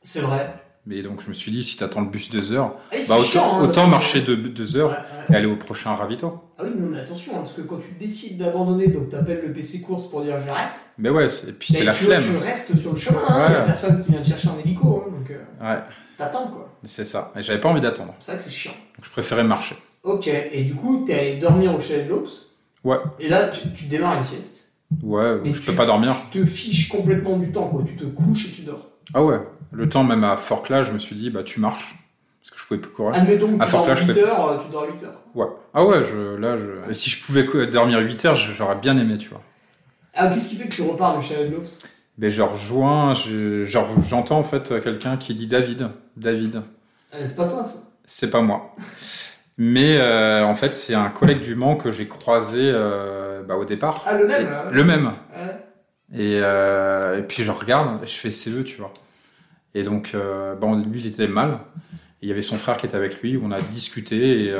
[0.00, 0.52] C'est vrai.
[0.86, 3.22] Mais donc je me suis dit, si t'attends le bus deux heures, Ah, bah, autant,
[3.22, 5.34] chiant, hein, autant marcher deux, deux heures Ouais, ouais.
[5.34, 6.40] et aller au prochain ravito.
[6.58, 9.52] Ah oui, non, mais attention, hein, parce que quand tu décides d'abandonner, donc t'appelles le
[9.52, 12.22] PC course pour dire j'arrête, Mais ouais, et puis c'est la tu, flemme.
[12.22, 13.52] tu restes sur le chemin, hein, Ouais.
[13.52, 15.34] y a personne qui vient te chercher en hélico, hein, donc euh,
[15.74, 15.82] Ouais,
[16.18, 16.68] t'attends quoi.
[16.84, 17.32] c'est ça.
[17.36, 18.14] Et j'avais pas envie d'attendre.
[18.18, 18.72] C'est vrai que c'est chiant.
[18.96, 19.76] Donc je préférais marcher.
[20.02, 22.28] Ok, et du coup, t'es allé dormir au Chalet de Lopes,
[22.84, 24.72] Ouais, et là, tu, tu démarres une sieste.
[25.02, 26.14] ouais, Mais je tu- peux pas dormir.
[26.30, 27.82] Tu te fiches complètement du temps, quoi.
[27.84, 28.86] Tu te couches et tu dors.
[29.14, 29.38] Ah ouais,
[29.72, 31.96] le temps même à Forclaz, je me suis dit, bah tu marches.
[32.40, 33.14] Parce que je pouvais plus courir.
[33.14, 35.20] Admettons que À tu dors Forclaz, je 8 fais- heures, euh, tu dors 8 heures.
[35.34, 35.46] Ouais.
[35.74, 36.90] Ah ouais, je, là, je...
[36.90, 39.42] et si je pouvais dormir 8 heures, j'aurais bien aimé, tu vois.
[40.14, 41.66] Ah, qu'est-ce qui fait que tu repars du Chalet de Lopes
[42.16, 45.88] Mais je rejoins, je- j'entends en fait quelqu'un qui dit David.
[46.18, 46.62] David.
[47.12, 47.78] ah, C'est pas toi, ça.
[48.04, 48.74] C'est pas moi.
[49.56, 53.64] Mais euh, en fait, c'est un collègue du Mans que j'ai croisé euh, bah, au
[53.64, 54.04] départ.
[54.06, 55.12] Ah, le même, Et- Le même.
[56.14, 58.92] Et, euh, et puis je regarde, je fais CE, tu vois.
[59.74, 60.16] Et donc,
[60.60, 61.58] bon, lui, il était mal.
[62.20, 64.54] Et il y avait son frère qui était avec lui, on a discuté et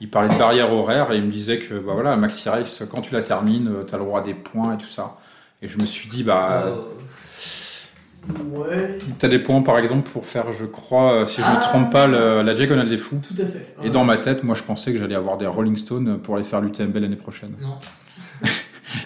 [0.00, 3.00] il parlait de barrière horaire et il me disait que bah voilà, Maxi Race, quand
[3.02, 5.16] tu la termines, tu as le droit à des points et tout ça.
[5.62, 6.82] Et je me suis dit, bah, Euh,
[8.52, 11.52] Ouais, tu as des points par exemple pour faire, je crois, euh, si je ne
[11.52, 11.56] Ah.
[11.56, 13.20] me trompe pas, le- la Diagonale des Fous.
[13.26, 13.74] tout à fait.
[13.84, 16.44] Et dans ma tête, moi je pensais que j'allais avoir des Rolling Stones pour aller
[16.44, 17.52] faire l'UTMB l'année prochaine.
[17.60, 17.78] Non.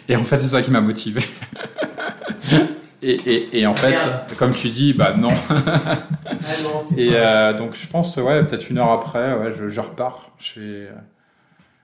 [0.09, 1.21] Et en fait, c'est ça qui m'a motivé.
[3.03, 4.33] et, et, et en fait, Regarde.
[4.39, 5.29] comme tu dis, bah non.
[5.51, 5.97] Ah
[6.65, 9.81] non, c'est Et euh, donc je pense, ouais, peut-être une heure après, ouais, je, je
[9.81, 10.31] repars.
[10.39, 10.61] Je fais...
[10.61, 10.91] euh,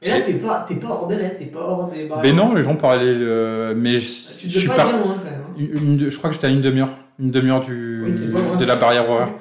[0.03, 2.22] Et là, t'es pas, t'es pas hors délai, t'es pas hors des barrières.
[2.24, 3.03] Mais non, les gens parlaient.
[3.07, 4.07] euh, mais je,
[4.43, 4.93] Tu je suis pas parti.
[4.95, 5.41] bien loin, quand même.
[5.41, 5.55] hein.
[5.84, 6.91] Une- une- je crois que j'étais à une demi-heure.
[7.18, 8.12] Une demi-heure du, Oui,
[8.60, 9.32] de la barrière horaire.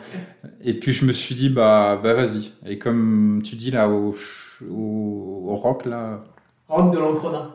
[0.64, 2.52] Et puis je me suis dit, bah, bah vas-y.
[2.66, 4.16] Et comme tu dis là, au,
[4.70, 6.24] au, au rock, là.
[6.68, 7.54] Rock de l'Ancredin.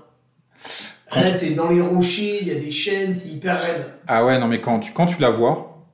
[1.15, 3.85] Là, t'es dans les rochers, il y a des chaînes, c'est hyper raide.
[4.07, 5.85] Ah ouais, non, mais quand tu, quand tu la vois,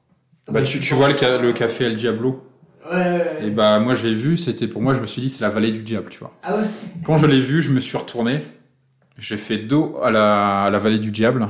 [0.49, 2.45] bah, tu, tu vois le, ca- le café El Diablo.
[2.89, 3.47] Ouais, ouais, ouais.
[3.47, 5.51] Et bah, moi, je l'ai vu, c'était pour moi, je me suis dit, c'est la
[5.51, 6.33] vallée du diable, tu vois.
[6.43, 6.63] Ah ouais
[7.05, 8.45] Quand je l'ai vu, je me suis retourné.
[9.17, 11.49] J'ai fait dos à la, à la vallée du diable.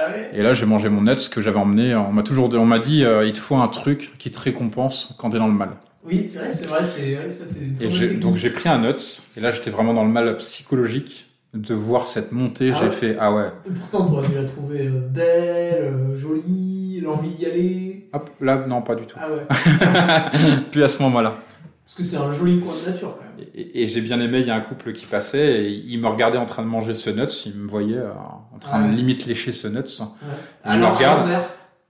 [0.00, 1.94] Ah ouais Et là, j'ai mangé mon nuts que j'avais emmené.
[1.94, 4.40] On m'a toujours dit, on m'a dit, euh, il te faut un truc qui te
[4.40, 5.70] récompense quand t'es dans le mal.
[6.04, 8.94] Oui, c'est vrai, c'est vrai, c'est, ouais, ça c'est donc j'ai pris un nuts.
[9.36, 12.70] Et là, j'étais vraiment dans le mal psychologique de voir cette montée.
[12.72, 13.48] Ah j'ai ouais fait, ah ouais.
[13.66, 18.08] Et Pourtant, t'aurais dû la trouver euh, belle, euh, jolie, l'envie d'y aller.
[18.12, 19.16] Hop, là, non, pas du tout.
[19.20, 19.46] Ah ouais.
[20.70, 21.36] Puis à ce moment-là.
[21.90, 23.48] Parce que c'est un joli coin de nature quand même.
[23.52, 26.38] Et, j'ai bien aimé, il y a un couple qui passait et il me regardait
[26.38, 27.26] en train de manger ce nuts.
[27.46, 28.12] Il me voyait euh,
[28.54, 28.90] en train Ouais.
[28.90, 29.78] de limite lécher ce nuts.
[29.78, 30.06] Ouais.
[30.66, 31.28] Il me Alors, regarde.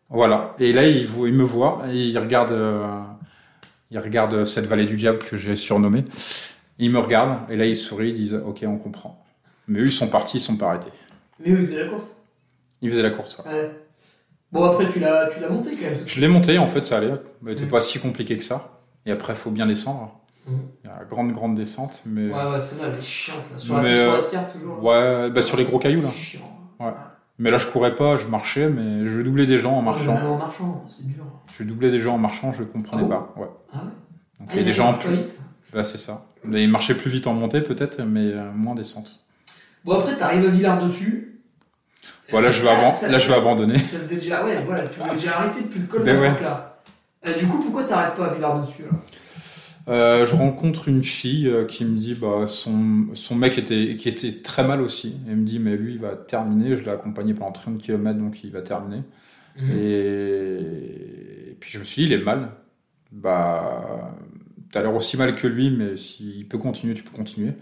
[0.08, 0.54] Voilà.
[0.58, 2.82] Et là, il, il me voit et il regarde, euh,
[3.90, 6.04] il regarde cette vallée du diable que j'ai surnommée.
[6.78, 9.22] Il me regarde et là, il sourit, ils disent Ok, on comprend.
[9.68, 10.92] Mais eux, ils sont partis, ils sont pas arrêtés.
[11.44, 12.16] Mais oui, c'est la course.
[12.80, 13.36] Ils faisaient la course.
[13.44, 13.52] ouais.
[13.52, 13.70] Ouais.
[14.50, 15.98] Bon, après, tu l'as, monté quand même.
[16.06, 17.12] Je l'ai monté, en fait, ça allait.
[17.42, 17.68] Mais c'était Mm.
[17.68, 18.79] pas si compliqué que ça.
[19.06, 20.20] Et après, il faut bien descendre.
[20.46, 20.52] Mm.
[20.84, 22.02] Il y a une grande, grande descente.
[22.06, 23.38] Mais Ouais, ouais, celle-là, elle est chiante.
[23.52, 23.58] Là.
[23.58, 24.82] Sur la Mais, euh, forestière, toujours.
[24.84, 26.10] ouais, bah, sur les gros cailloux, là.
[26.10, 26.42] Chiant.
[27.38, 30.14] Mais là, je courais pas, je marchais, mais je doublais des gens en Ouais, marchant.
[30.14, 31.24] Même en marchant, c'est dur.
[31.56, 33.34] Je doublais des gens en marchant, je comprenais Ah bon pas.
[33.36, 33.48] Ouais.
[33.72, 33.82] Ah ouais
[34.40, 35.10] Donc, Ah, il y a des gens en plus.
[35.14, 35.40] vite.
[35.72, 36.26] Bah, c'est ça.
[36.44, 39.24] Mais ils marchaient plus vite en montée, peut-être, mais euh, moins descente.
[39.86, 41.40] Bon, après, t'arrives à Villard-dessus.
[42.30, 43.78] Voilà, je vais, Ah, ça- là, je vais abandonner.
[43.78, 44.44] Ça faisait déjà.
[44.44, 46.40] Ouais, voilà, tu voulais déjà arrêter depuis le col Ben de ouais.
[46.42, 46.69] là.
[47.28, 48.98] Euh, du coup, pourquoi t'arrêtes pas à Villard-dessus là
[49.88, 54.08] Euh, je rencontre une fille euh, qui me dit bah son, son mec était qui
[54.08, 55.16] était très mal aussi.
[55.28, 56.76] Elle me dit mais lui il va terminer.
[56.76, 59.02] Je l'ai accompagné pendant 30 km donc il va terminer.
[59.56, 59.70] Mhm.
[59.72, 61.56] Et...
[61.60, 62.50] puis je me suis dit il est mal.
[63.12, 64.12] Bah
[64.70, 67.52] t'as l'air aussi mal que lui mais s'il peut continuer tu peux continuer.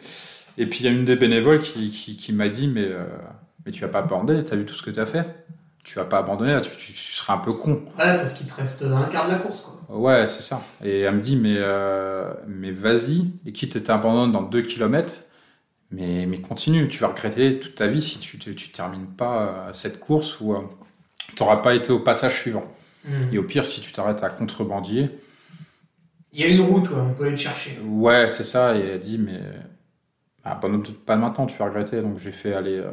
[0.59, 3.05] Et puis il y a une des bénévoles qui, qui, qui m'a dit mais euh,
[3.65, 4.43] mais tu vas pas abandonner.
[4.45, 5.25] T'as vu tout ce que t'as fait?
[5.89, 6.61] Tu vas pas abandonner là.
[6.61, 7.71] Tu, tu, tu seras un peu con.
[7.99, 9.97] Ouais, parce qu'il te reste un quart de la course quoi.
[9.97, 10.61] Ouais, c'est ça.
[10.85, 15.15] Et elle me dit, mais, euh, mais vas-y, et quitte à t'abandonner dans 2 km,
[15.91, 19.67] mais, mais continue, tu vas regretter toute ta vie si tu ne tu termines pas
[19.69, 20.55] euh, cette course ou
[21.35, 22.65] tu n'auras pas été au passage suivant.
[23.05, 23.31] Mhm.
[23.33, 25.11] Et au pire, si tu t'arrêtes à contrebandier,
[26.33, 27.79] Il y a une route, ouais, on peut aller te chercher.
[27.83, 28.77] ouais, c'est ça.
[28.77, 29.41] Et elle dit, mais
[30.45, 30.69] ah, pas,
[31.07, 32.01] pas maintenant, tu vas regretter.
[32.03, 32.79] Donc j'ai fait aller.
[32.79, 32.91] euh,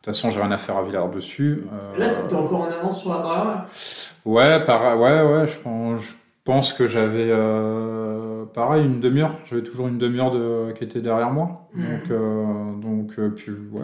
[0.00, 1.64] De toute façon, j'ai rien à faire à Villars dessus.
[1.72, 3.44] Euh, Là, t'es encore en avance sur la barrière.
[3.44, 3.66] là
[4.24, 4.98] Ouais, par...
[4.98, 6.12] ouais, ouais, je pense, je
[6.44, 9.34] pense que j'avais euh, pareil une demi-heure.
[9.44, 10.72] J'avais toujours une demi-heure de...
[10.72, 11.68] qui était derrière moi.
[11.74, 11.84] Mhm.
[11.90, 13.82] Donc, euh, donc euh, puis ouais.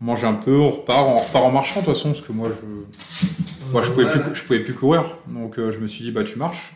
[0.00, 2.32] On mange un peu, on repart, on repart en marchant de toute façon, parce que
[2.32, 5.16] moi je, moi, je pouvais Ouais, plus, je pouvais plus courir.
[5.28, 6.74] Donc je me suis dit bah tu marches.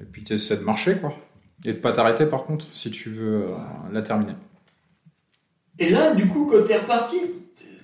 [0.00, 1.12] Et puis tu essaies de marcher quoi.
[1.64, 3.46] Et de pas t'arrêter par contre si tu veux
[3.92, 4.32] la terminer.
[5.78, 7.16] Et là, du coup, quand t'es reparti,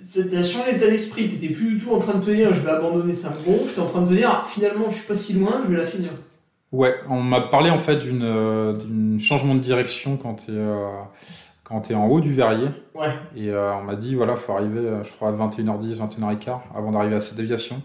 [0.06, 1.28] t'as changé d'état d'esprit.
[1.28, 3.74] T'étais plus du tout en train de te dire je vais abandonner, ça me gonfle.
[3.74, 5.78] T'es en train de te dire ah, finalement, je suis pas si loin, je vais
[5.78, 6.10] la finir.
[6.72, 10.88] Ouais, on m'a parlé en fait d'une euh, changement de direction quand t'es euh,
[11.62, 12.68] quand t'es en haut du verrier.
[12.94, 13.14] Ouais.
[13.36, 16.90] Et euh, on m'a dit, voilà, faut arriver, euh, je crois, à 21h10, 21h15 avant
[16.92, 17.80] d'arriver à cette déviation.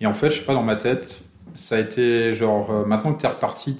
[0.00, 3.20] Et en fait, je sais pas, dans ma tête, ça a été genre, maintenant que
[3.20, 3.76] t'es reparti,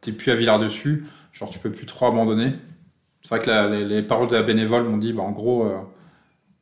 [0.00, 1.04] t'es plus à Villars-dessus,
[1.34, 2.52] genre, tu peux plus trop abandonner.
[3.20, 5.66] C'est vrai que la- les, les paroles de la bénévole m'ont dit, bah, en gros,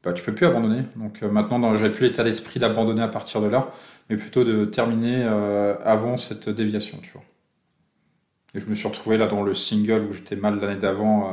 [0.03, 0.83] bah, tu peux plus abandonner.
[0.97, 3.71] Donc euh, maintenant, j'avais plus l'état d'esprit d'abandonner à partir de là,
[4.09, 7.23] mais plutôt de terminer euh, avant cette déviation, tu vois.
[8.53, 11.33] Et je me suis retrouvé là dans le single où j'étais mal l'année d'avant euh,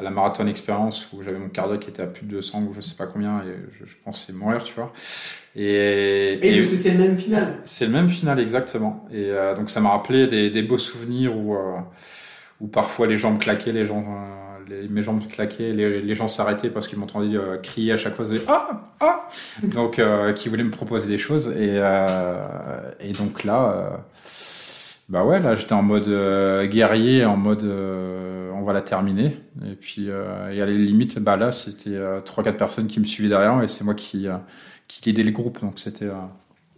[0.00, 2.74] à la marathon expérience où j'avais mon cardiaque qui était à plus de 200 ou
[2.74, 4.92] je sais pas combien et je, je pensais mourir, tu vois.
[5.54, 7.58] Et, Et, c'est le même final.
[7.64, 9.06] c'est le même final exactement.
[9.12, 11.56] Et donc ça m'a rappelé des, des beaux souvenirs où,
[12.60, 14.04] où parfois les jambes claquaient, les gens,
[14.70, 18.14] les- mes jambes claquaient, les, les gens s'arrêtaient parce qu'ils m'entendaient euh, crier à chaque
[18.14, 19.26] fois, ah ah,
[19.74, 21.48] donc euh, qui voulaient me proposer des choses.
[21.56, 24.00] Et, euh, et donc là,
[25.08, 26.08] bah ouais, là j'étais en mode
[26.70, 29.36] guerrier, en mode on va la terminer.
[29.66, 33.28] Et puis et à la limite, bah là c'était trois quatre personnes qui me suivaient
[33.30, 34.26] derrière et c'est moi qui
[34.88, 36.08] qui lidais le groupe, donc c'était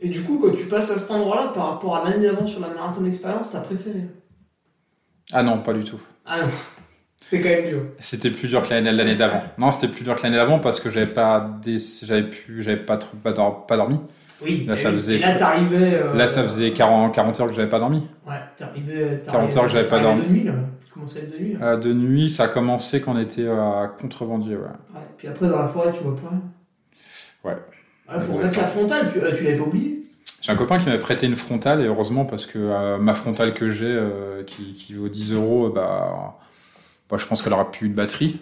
[0.02, 2.60] Et du coup, quand tu passes à cet endroit-là, par rapport à l'année d'avant sur
[2.60, 4.06] la marathon expérience, t'as préféré?
[5.32, 6.00] Ah non pas du tout.
[6.24, 6.48] Ah non,
[7.36, 7.82] c'était quand même dur.
[8.00, 9.42] C'était plus dur que l'année l'année d'avant.
[9.58, 12.76] Non, c'était plus dur que l'année d'avant parce que j'avais pas des, j'avais pu, j'avais
[12.76, 13.98] pas trop, pas, dor- pas dormi.
[14.44, 15.94] Oui, Là, ça faisait- là, t'arrivais.
[15.94, 18.02] euh, Là, ça faisait 40, 40 heures que j'avais pas dormi.
[18.26, 19.22] Ouais, t'arrivais.
[19.24, 20.22] 40 heures que j'avais pas dormi.
[20.24, 20.52] de nuit, là.
[20.84, 21.66] Tu commençais à être de nuit, là.
[21.66, 24.62] Euh, de nuit, ça a commencé quand on était à Contrebandier, ouais.
[24.62, 25.00] Ouais.
[25.16, 26.42] Puis après, dans la forêt, tu vois plus rien.
[27.44, 27.56] Ouais.
[28.08, 30.02] Ah, faut remettre la frontale, tu, euh, tu l'avais pas oublié
[30.42, 33.54] J'ai un copain qui m'avait prêté une frontale et heureusement parce que euh, ma frontale
[33.54, 36.36] que j'ai, euh, qui, qui vaut 10 euros, bah,
[37.12, 38.40] bah, je pense qu'elle aura plus de batterie.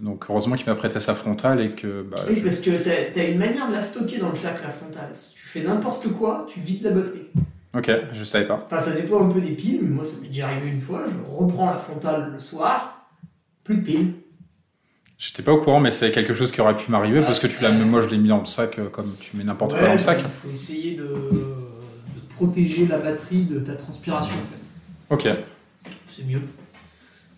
[0.00, 3.12] Donc heureusement qu'il m'a prêté sa frontale et que bah, Oui, je- parce que t'as
[3.12, 5.10] t'as une manière de la stocker dans le sac, la frontale.
[5.12, 7.26] Si tu fais n'importe quoi, tu vides la batterie.
[7.76, 8.58] Ok, je savais pas.
[8.66, 11.04] Enfin, ça dépend un peu des piles, mais moi, ça m'est déjà arrivé une fois.
[11.06, 13.06] Je reprends la frontale le soir,
[13.62, 14.12] plus de piles.
[15.18, 17.62] J'étais pas au courant, mais c'est quelque chose qui aurait pu m'arriver parce que tu
[17.62, 19.92] l'as, moi je l'ai mis dans le sac euh, comme tu mets n'importe quoi dans
[19.92, 20.18] le sac.
[20.24, 25.28] Il faut essayer de, de protéger la batterie de ta transpiration, en fait.
[25.28, 25.36] Ok.
[26.06, 26.40] C'est mieux.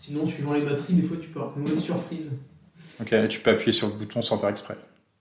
[0.03, 2.33] Sinon, suivant les batteries, des fois, tu peux avoir une mauvaise surprise.
[3.01, 4.77] Ok, tu peux appuyer sur le bouton sans faire exprès.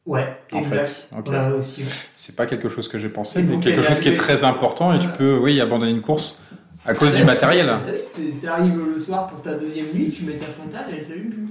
[0.07, 0.87] Ouais, En exact.
[0.87, 1.27] fait, ok.
[1.27, 1.81] Ouais, aussi.
[1.83, 1.87] ouais.
[2.15, 4.43] C'est pas quelque chose que j'ai pensé, Et mais donc, quelque chose qui est très
[4.43, 5.13] important et tu Ouais.
[5.19, 6.41] peux, oui, abandonner une course
[6.83, 7.67] à cause du Ouais, matériel.
[7.85, 11.29] ouais, T'arrives le soir pour ta deuxième nuit, tu mets ta frontale et elle s'allume
[11.29, 11.47] plus.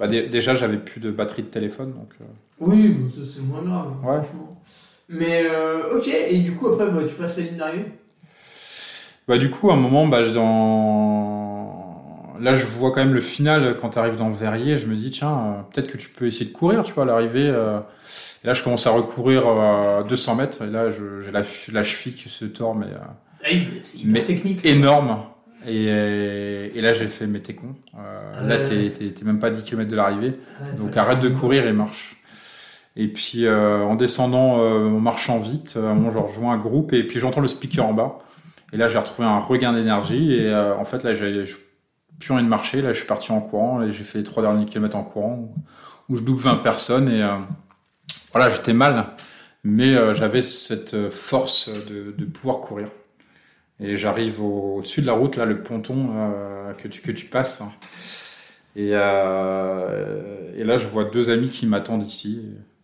[0.00, 2.10] Bah, dé- déjà, j'avais plus de batterie de téléphone, donc.
[2.20, 2.24] euh,
[2.58, 4.20] Oui, bon, ça c'est moins grave, Ouais.
[4.20, 4.60] franchement.
[5.08, 7.92] Mais euh, ok, et du coup après bah, tu passes la ligne d'arrivée?
[9.28, 11.15] Bah, du coup, à un moment, bah, dans...
[12.40, 14.76] là, je vois quand même le final quand tu arrives dans le verrier.
[14.78, 17.06] Je me dis, tiens, euh, peut-être que tu peux essayer de courir, tu vois, à
[17.06, 17.48] l'arrivée.
[17.48, 17.78] euh.
[18.44, 20.62] Et là, je commence à recourir euh, 200 mètres.
[20.62, 23.68] Et là, je- j'ai la, la cheville qui se tord, mais Ah oui,
[24.04, 24.64] Mais technique.
[24.64, 25.18] énorme.
[25.68, 27.74] Et, et là, j'ai fait, mais t'es con.
[27.98, 28.92] Euh, Là, t'es-
[29.24, 30.28] même pas à 10 km de l'arrivée.
[30.60, 32.16] Ouais, Donc arrête de courir et marche.
[32.98, 37.18] Et puis en descendant, en marchant vite, à moment, je rejoins un groupe et puis
[37.20, 38.18] j'entends le speaker en bas.
[38.72, 41.44] Et là j'ai retrouvé un regain d'énergie et euh, en fait là j'ai
[42.18, 42.82] plus envie de marcher.
[42.82, 45.54] Là je suis parti en courant et j'ai fait les trois derniers kilomètres en courant
[46.08, 47.36] où je double 20 personnes et euh,
[48.32, 49.06] voilà j'étais mal,
[49.64, 52.88] mais euh, j'avais cette force de, pouvoir courir.
[53.80, 57.62] Et j'arrive au- au-dessus de la route là le ponton euh, que tu passes.
[58.76, 62.42] Euh, et là, je vois deux amis qui m'attendent ici.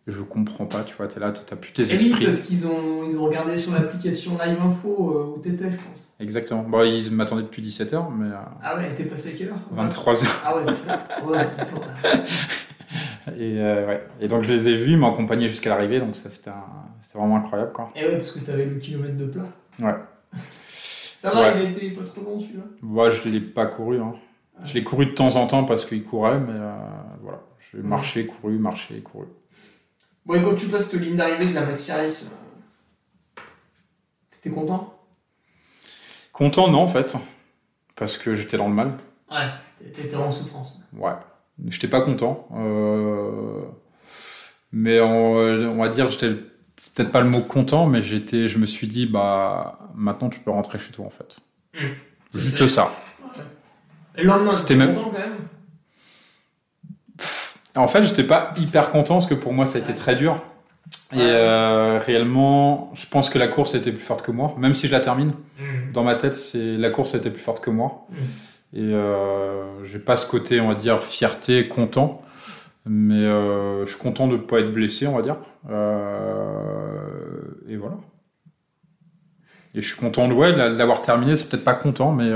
[0.08, 2.24] Je comprends pas, tu vois, t'es là, t'as plus tes oui, esprits.
[2.26, 6.12] parce qu'ils ont, ils ont regardé sur l'application Live Info euh, où t'étais, je pense.
[6.18, 6.64] Exactement.
[6.64, 9.58] Bon, ils m'attendaient depuis 17h, mais euh, Ah ouais, t'es passé à quelle heure?
[9.76, 10.26] 23h.
[10.44, 11.00] Ah ouais, putain.
[11.24, 12.18] Ouais, putain.
[13.38, 14.06] Et, euh, ouais.
[14.20, 16.64] et donc, je les ai vus, ils m'ont accompagné jusqu'à l'arrivée, donc ça, c'était un-
[17.14, 17.88] vraiment incroyable, quoi.
[17.94, 19.44] Et ouais, parce que t'avais le kilomètre de plat.
[19.80, 19.94] Ouais.
[20.68, 21.64] Ça va, Ouais.
[21.64, 22.64] il été pas trop long celui-là?
[22.82, 24.00] Moi, je l'ai pas couru.
[24.00, 24.14] Hein.
[24.64, 26.74] Je l'ai couru de temps en temps parce qu'il courait, mais euh,
[27.22, 27.38] voilà.
[27.72, 29.26] J'ai marché, couru, marché, couru.
[30.26, 33.40] Bon, et quand tu passes cette ligne d'arrivée de la Maxi Race, euh,
[34.30, 34.98] T'étais content?
[36.32, 37.16] Content, non, en fait.
[37.96, 38.96] Parce que j'étais dans le mal.
[39.30, 39.48] Ouais,
[39.92, 40.80] t'étais en souffrance.
[40.96, 41.12] Ouais.
[41.68, 42.48] J'étais pas content.
[42.54, 43.62] Euh,
[44.72, 46.34] Mais on, on va dire, j'étais
[46.76, 50.40] c'est peut-être pas le mot content, mais j'étais, je me suis dit, bah, maintenant tu
[50.40, 51.36] peux rentrer chez toi, en fait.
[51.74, 51.86] Mmh.
[52.34, 52.90] Juste ça.
[54.16, 55.48] Et le lendemain, C'était même- content quand même?
[57.74, 60.42] En fait, j'étais pas hyper content parce que pour moi, ça a été très dur.
[61.14, 64.86] Et euh, réellement, je pense que la course était plus forte que moi, même si
[64.88, 65.32] je la termine.
[65.58, 65.92] Mmh.
[65.92, 68.06] Dans ma tête, c'est la course était plus forte que moi.
[68.10, 68.14] Mm.
[68.74, 72.22] Et euh, j'ai pas ce côté, on va dire, fierté, content.
[72.86, 75.36] Mais euh, je suis content de ne pas être blessé, on va dire.
[77.68, 77.96] Et voilà.
[79.74, 81.36] Et je suis content de ouais, de la- de l'avoir terminé.
[81.36, 82.30] C'est peut-être pas content, mais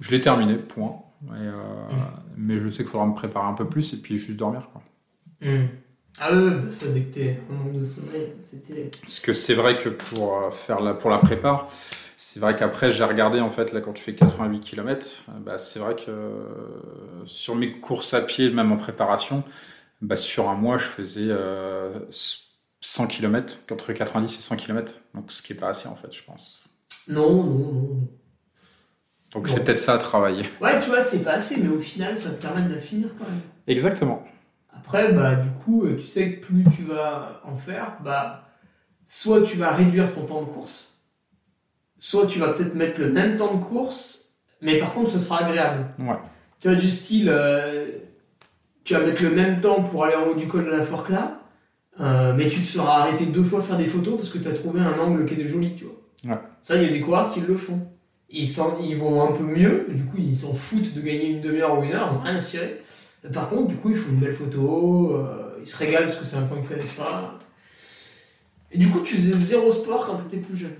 [0.00, 0.96] je l'ai terminé, point.
[1.28, 2.22] Et, euh, Mm.
[2.36, 4.68] Mais je sais qu'il faudra me préparer un peu plus et puis juste dormir.
[4.70, 4.82] Quoi.
[5.40, 5.68] Mmh.
[6.20, 8.90] Ah ouais, bah ça, dès que t'es en manque de sommeil, c'était...
[9.00, 11.66] Parce que c'est vrai que pour euh, faire la, pour la prépa,
[12.16, 15.80] c'est vrai qu'après j'ai regardé en fait là quand tu fais 88 km, bah, c'est
[15.80, 16.46] vrai que euh,
[17.24, 19.42] sur mes courses à pied, même en préparation,
[20.02, 21.98] bah, sur un mois je faisais euh,
[22.80, 26.12] 100 km, entre 90 et 100 km, donc ce qui est pas assez en fait
[26.12, 26.68] je pense.
[27.08, 28.08] Non, non, non.
[29.34, 29.52] Donc Bon.
[29.52, 30.44] c'est peut-être ça à travailler.
[30.60, 33.08] Ouais, tu vois, c'est pas assez, mais au final, ça te permet de la finir
[33.18, 33.40] quand même.
[33.66, 34.22] Exactement.
[34.76, 38.44] Après, bah, du coup, euh, tu sais que plus tu vas en faire, bah,
[39.06, 40.92] soit tu vas réduire ton temps de course,
[41.98, 45.44] soit tu vas peut-être mettre le même temps de course, mais par contre, ce sera
[45.44, 45.86] agréable.
[45.98, 46.16] Ouais.
[46.60, 47.86] Tu vois, du style, euh,
[48.84, 51.30] tu vas mettre le même temps pour aller en haut du col de la Forclaz,
[52.00, 54.52] euh, mais tu te seras arrêté deux fois faire des photos parce que tu as
[54.52, 56.34] trouvé un angle qui était joli, tu vois.
[56.36, 56.40] Ouais.
[56.60, 57.88] Ça, il y a des coureurs qui le font.
[58.36, 58.48] Ils,
[58.88, 61.82] ils vont un peu mieux, du coup, ils s'en foutent de gagner une demi-heure ou
[61.84, 62.80] une heure, ils n'ont rien à cirer.
[63.32, 66.24] Par contre, du coup, il faut une belle photo, euh, ils se régalent parce que
[66.26, 67.38] c'est un coin qu'ils connaissent pas.
[68.72, 70.74] Et du coup, tu faisais zéro sport quand tu étais plus jeune.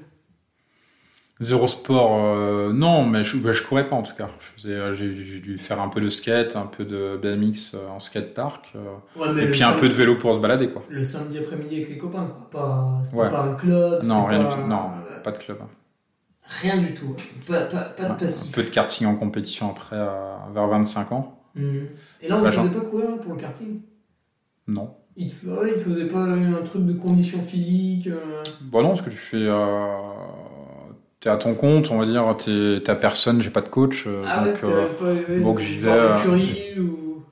[1.41, 4.29] Zéro sport, euh, non, mais je, bah, je courais pas en tout cas.
[4.67, 5.09] Euh, J'ai
[5.41, 8.81] dû faire un peu de skate, un peu de BMX en skatepark, euh,
[9.21, 10.85] Ouais, mais et puis un peu de vélo pour se balader quoi.
[10.89, 12.51] Le samedi après-midi avec les copains, quoi.
[12.51, 13.29] Pas, c'était Ouais.
[13.31, 14.69] pas un club, Non, rien pas- du tout.
[14.69, 14.91] Non,
[15.25, 15.59] pas de club.
[16.47, 17.15] Rien du tout.
[17.47, 18.55] Pas, pas, pas de Un passif.
[18.55, 21.39] peu de karting en compétition après, euh, vers 25 ans.
[21.55, 21.87] Mhm.
[22.23, 23.81] Et là, on ne Bah, faisait pas courir là, pour le karting?
[24.67, 24.95] Non.
[25.17, 29.11] il te, te faisait pas un truc de condition physique euh, Bon, non, parce que
[29.11, 29.37] tu fais.
[29.47, 29.87] Euh,
[31.21, 34.07] T'es à ton compte, on va dire, t'es t'as personne, j'ai pas de coach.
[34.27, 37.23] Ah donc, ouais, pas ouais, donc j'y vais, ou...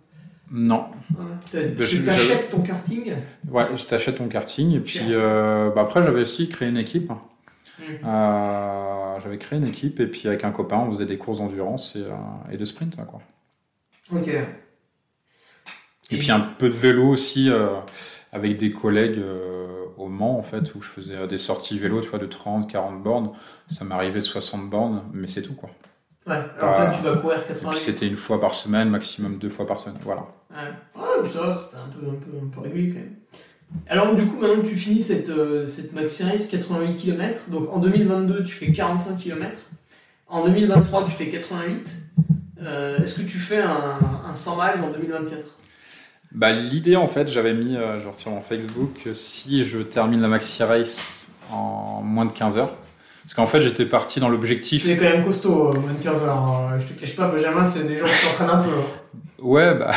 [0.51, 0.87] non.
[1.19, 3.13] Ouais, Bah, tu je- t'achètes ton karting?
[3.51, 4.77] Ouais, je t'achète ton karting.
[4.77, 7.13] Et puis bah, après, j'avais aussi créé une équipe.
[7.79, 7.99] Mhm.
[8.05, 11.97] Euh, j'avais créé une équipe et puis avec un copain, on faisait des courses d'endurance
[11.97, 12.97] et, euh, et de sprint.
[13.07, 13.20] Quoi.
[14.12, 14.29] Ok.
[16.11, 17.68] Et puis un peu de vélo aussi euh,
[18.33, 19.20] avec des collègues
[19.97, 23.03] au Mans en fait où je faisais des sorties vélo tu vois de 30 40
[23.03, 23.31] bornes
[23.68, 25.70] ça m'arrivait de 60 bornes mais c'est tout quoi
[26.27, 29.39] Ouais, alors là, tu vas courir et 80 puis c'était une fois par semaine maximum
[29.39, 32.61] deux fois par semaine voilà Ouais, ouais ça, c'était un peu, un, peu, un peu
[32.61, 33.16] régulier quand même.
[33.89, 37.68] Alors, du coup, maintenant que tu finis cette, euh, cette maxi race 88 km, donc
[37.73, 39.59] en 2022, tu fais 45 km.
[40.29, 41.97] En 2023, tu fais 88.
[42.62, 43.99] Euh, Est-ce que tu fais un,
[44.31, 45.47] un 100 miles en 2024
[46.35, 50.23] bah l'idée en fait j'avais mis euh, genre sur mon Facebook que si je termine
[50.23, 52.75] la maxi race en moins de 15 heures
[53.23, 56.23] parce qu'en fait j'étais parti dans l'objectif C'est quand même costaud, euh, moins de 15
[56.23, 56.39] heures.
[56.39, 56.79] hein.
[56.81, 58.70] Je te cache pas, Benjamin, c'est des gens qui s'entraînent un peu.
[58.70, 59.18] hein.
[59.43, 59.91] Ouais, bah,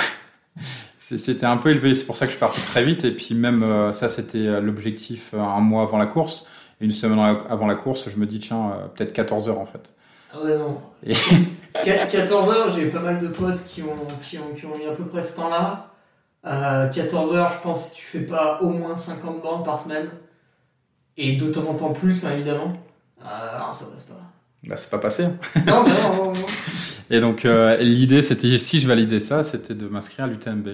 [1.18, 1.94] c'était un peu élevé.
[1.96, 3.04] C'est pour ça que je suis parti très vite.
[3.04, 6.48] Et puis même euh, ça, c'était euh, l'objectif euh, un mois avant la course.
[6.82, 9.94] Et une semaine avant la course, je me dis, tiens, peut-être 14 heures en fait.
[10.34, 10.82] Ah ouais, non.
[11.06, 11.14] Et-
[11.84, 14.92] 14 heures, j'ai pas mal de potes qui ont, qui ont, qui ont mis à
[14.92, 15.92] peu près ce temps-là.
[16.46, 20.10] Euh, 14 heures, je pense, si tu fais pas au moins 50 bornes par semaine,
[21.18, 22.74] et de temps en temps plus, hein, évidemment,
[23.22, 24.22] euh, non, ça passe pas.
[24.68, 25.28] Bah, c'est pas passé.
[25.66, 26.34] Non, mais non, non, non.
[27.10, 30.68] Et donc, euh, l'idée, c'était, si je validais ça, c'était de m'inscrire à l'UTMB.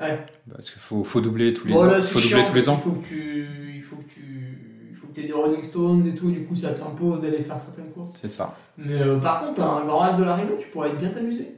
[0.00, 0.26] Ouais.
[0.54, 1.86] Parce qu'il faut, faut doubler tous les Bon, ans.
[1.86, 2.76] là, faut doubler tous les parce ans.
[2.76, 3.46] qu'il faut que tu,
[3.76, 4.58] il faut que tu,
[4.90, 7.58] il faut que aies des Rolling Stones et tout, du coup, ça t'impose d'aller faire
[7.58, 8.12] certaines courses.
[8.20, 8.56] C'est ça.
[8.78, 11.54] Mais euh, par contre, un grand raid de la Réunion, tu pourrais bien t'amuser.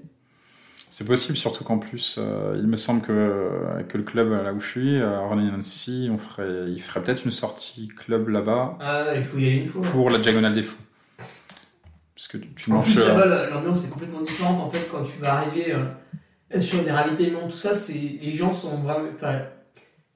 [0.92, 3.48] C'est possible, surtout qu'en plus, euh, il me semble que,
[3.88, 7.24] que le club là où je suis, euh, Running Nancy, on ferait, il ferait peut-être
[7.24, 9.82] une sortie club là-bas Ah, il faut y aller une fois.
[9.82, 10.82] pour la diagonale des fous.
[12.20, 14.60] Parce que tu- En plus, euh, là-bas, la- l'ambiance est complètement différente.
[14.60, 18.52] En fait, quand tu vas arriver euh, sur des ravitaillements, tout ça, c'est les gens
[18.52, 19.08] sont vraiment.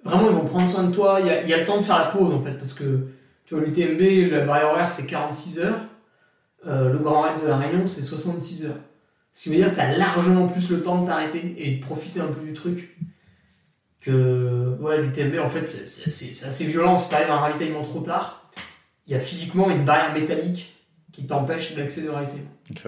[0.05, 1.19] vraiment, ils vont prendre soin de toi.
[1.21, 2.75] Il y a, il y a le temps de faire la pause, en fait, parce
[2.75, 3.07] que
[3.47, 5.81] tu vois, l'UTMB, la barrière horaire, c'est 46 heures.
[6.67, 8.77] Euh, le Grand Raid de la Réunion, c'est 66 heures.
[9.33, 11.81] Ce qui veut dire que tu as largement plus le temps de t'arrêter et de
[11.83, 12.97] profiter un peu du truc.
[14.01, 17.83] Que ouais, l'UTMB, en fait, c'est- c'est assez violent si tu arrives à un ravitaillement
[17.83, 18.51] trop tard.
[19.07, 20.74] il y a physiquement une barrière métallique
[21.15, 22.39] qui t'empêche d'accéder au réalité.
[22.71, 22.87] Ok.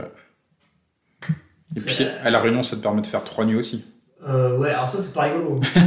[1.77, 3.85] Et puis, à La Réunion, ça te permet de faire trois nuits aussi.
[4.27, 5.61] Euh, ouais, alors ça, c'est pas rigolo.
[5.63, 5.81] Tu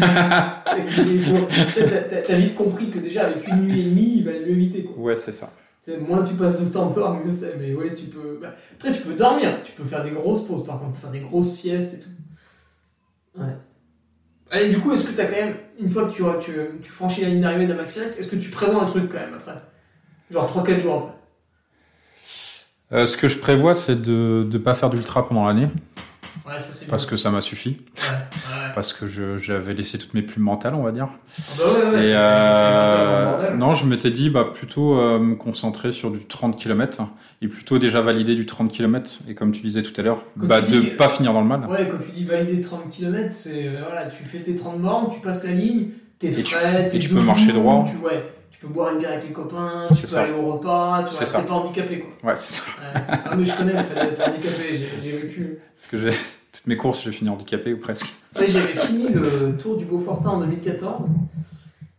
[2.28, 4.84] t'as- vite compris que déjà, avec une nuit et demie, il valait mieux éviter.
[4.84, 4.98] Quoi.
[5.04, 5.52] Ouais, c'est ça.
[5.84, 7.58] Tu moins tu passes de temps dehors, mieux c'est.
[7.60, 8.38] Mais ouais, tu peux.
[8.42, 9.62] bah, après, tu peux dormir.
[9.64, 10.98] Tu peux faire des grosses pauses, par contre.
[10.98, 12.10] Faire des grosses siestes et tout.
[13.42, 14.62] Ouais.
[14.62, 17.22] Et du coup, est-ce que t'as quand même, une fois que tu, tu, tu franchis
[17.22, 19.56] la ligne d'arrivée de la Maxi est-ce que tu prévois un truc quand même après?
[20.32, 21.14] Genre 3-4 jours après
[22.92, 25.70] Euh, ce que je prévois, c'est de ne pas faire d'ultra pendant l'année,
[26.48, 27.12] Ouais, ça c'est parce bien.
[27.12, 27.70] que ça m'a suffi.
[27.70, 28.72] Ouais, ouais.
[28.74, 31.08] Parce que je- j'avais laissé toutes mes plumes mentales, on va dire.
[31.12, 32.06] Ah bah ouais, ouais.
[32.08, 37.04] Et euh, non, je m'étais dit bah, plutôt euh, me concentrer sur du 30 km
[37.44, 39.20] et plutôt déjà valider du 30 km.
[39.30, 41.48] Et comme tu disais tout à l'heure, bah, tu de dis- pas finir dans le
[41.48, 41.66] mal.
[41.68, 45.10] Ouais, quand tu dis valider 30 km, c'est euh, voilà, tu fais tes 30 bornes,
[45.14, 47.86] tu passes la ligne, t'es tu- frais, t'es et tu peux marcher droit.
[47.88, 50.24] Tu, ouais, tu peux boire une bière avec les copains, tu peux ça.
[50.24, 52.30] aller au repas, tu vois, t'es pas handicapé quoi.
[52.32, 52.64] Ouais, c'est ça.
[52.96, 53.02] Ouais.
[53.26, 55.60] Ah, mais je connais le fait d'être handicapé, j'ai vécu.
[55.76, 56.12] Parce que j'ai
[56.52, 58.14] toutes mes courses, j'ai fini handicapé ou presque.
[58.38, 61.08] Ouais, j'avais fini le tour du Beaufortin en 2014.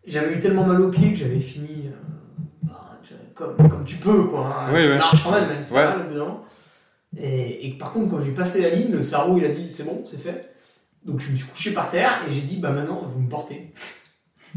[0.06, 1.90] J'avais eu tellement mal aux pieds que j'avais fini euh,
[2.62, 2.98] bah,
[3.34, 4.46] comme, comme tu peux quoi.
[4.66, 4.70] hein.
[4.74, 4.98] Oui, tu oui.
[4.98, 5.84] marches quand même, même si Ouais.
[5.84, 6.40] mal au.
[7.16, 9.84] Et, et par contre, quand j'ai passé la ligne, le cerveau il a dit c'est
[9.84, 10.54] bon, c'est fait.
[11.04, 13.72] Donc je me suis couché par terre et j'ai dit bah maintenant vous me portez.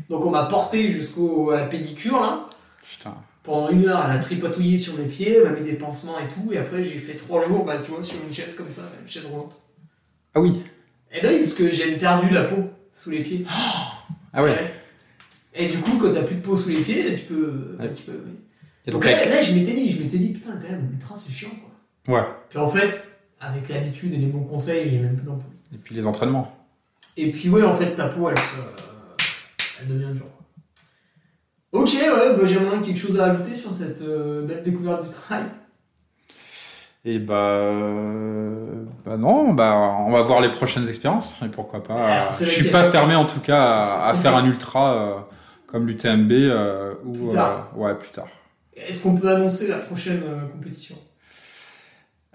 [0.09, 2.47] Donc on m'a porté jusqu'au à la pédicure là.
[2.89, 3.15] Putain.
[3.43, 6.27] Pendant une heure, elle a tripatouillé sur mes pieds, elle m'a mis des pansements et
[6.33, 6.53] tout.
[6.53, 9.07] Et après, j'ai fait trois jours, bah, tu vois, sur une chaise comme ça, une
[9.07, 9.57] chaise roulante.
[10.33, 10.61] Ah oui.
[11.11, 13.45] Et ben oui, parce que j'ai perdu la peau sous les pieds.
[14.35, 14.49] Ah ouais.
[14.49, 14.73] Ouais.
[15.53, 17.75] Et du coup, quand t'as plus de peau sous les pieds, tu peux.
[17.79, 17.93] Ouais.
[17.93, 18.31] tu peux oui.
[18.87, 21.31] Et Donc donc, là, je m'étais dit, je m'étais dit, putain, quand même, l'ultra, c'est
[21.31, 21.51] chiant,
[22.05, 22.15] quoi.
[22.15, 22.25] Ouais.
[22.49, 25.51] Puis en fait, avec l'habitude et les bons conseils, j'ai même plus d'ampoule.
[25.71, 26.51] Et puis les entraînements.
[27.15, 28.43] Et puis, ouais, en fait, ta peau, elle, se-
[29.83, 30.29] elle devient quoi.
[31.73, 35.45] Ok, ouais, bah, j'aimerais quelque chose à ajouter sur cette euh, belle découverte du trail.
[37.05, 39.75] Et bah, euh, bah non, bah
[40.07, 42.29] on va voir les prochaines expériences et pourquoi pas.
[42.29, 45.15] je suis pas fermé en tout cas à, faire un ultra euh,
[45.67, 47.71] comme l'UTMB euh, ou Plus tard.
[47.75, 48.27] euh, ouais plus tard.
[48.73, 50.21] Est-ce qu'on peut annoncer la prochaine
[50.53, 50.95] compétition?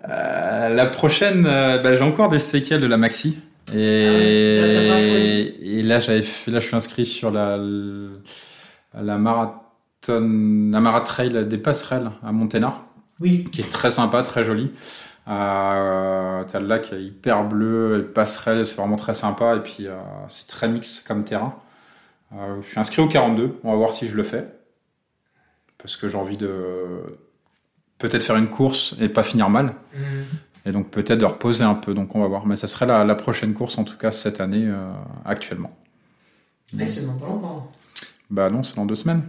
[0.07, 3.39] La prochaine, bah, j'ai encore des séquelles de la maxi
[3.75, 7.31] et, Ah ouais, t'as- t'as pas choisi et là j'avais là je suis inscrit sur
[7.31, 7.57] la
[8.95, 9.61] la marathon
[10.07, 12.85] la maratrail des passerelles à Monténard.
[13.21, 13.45] Oui.
[13.51, 14.71] qui est très sympa, très joli.
[15.27, 19.57] Euh, t'as le lac hyper bleu, les passerelles, c'est vraiment très sympa.
[19.57, 19.97] Et puis, euh,
[20.29, 21.57] c'est très mix comme terrain.
[22.33, 24.47] Euh, je suis inscrit au 42, on va voir si je le fais.
[25.79, 27.01] Parce que j'ai envie de
[27.99, 29.75] peut-être faire une course et pas finir mal.
[30.69, 32.47] Et donc peut-être de reposer un peu, donc on va voir.
[32.47, 34.93] Mais ça serait la, la prochaine course, en tout cas cette année, euh,
[35.25, 35.75] actuellement.
[36.79, 37.73] Eh, c'est dans pas longtemps.
[38.29, 39.23] Bah non, c'est dans deux semaines.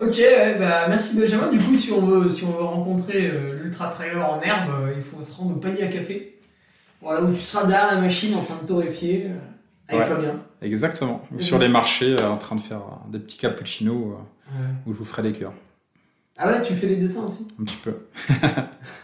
[0.00, 1.50] Ok, ouais, bah, merci Benjamin.
[1.50, 4.92] Du coup, si on veut, si on veut rencontrer euh, l'ultra trailer en herbe, euh,
[4.96, 6.40] il faut se rendre au panier à café.
[7.02, 9.26] Voilà, où tu seras derrière la machine en train de torréfier
[9.88, 10.08] avec Ouais.
[10.08, 10.40] Fabien.
[10.62, 11.22] Exactement.
[11.34, 11.40] Ou.
[11.40, 12.80] Sur les marchés, en train de faire
[13.10, 14.16] des petits cappuccinos
[14.86, 15.52] où je vous ferai les cœurs.
[16.38, 17.46] Ah ouais, tu fais les dessins aussi?
[17.60, 18.06] Un petit peu.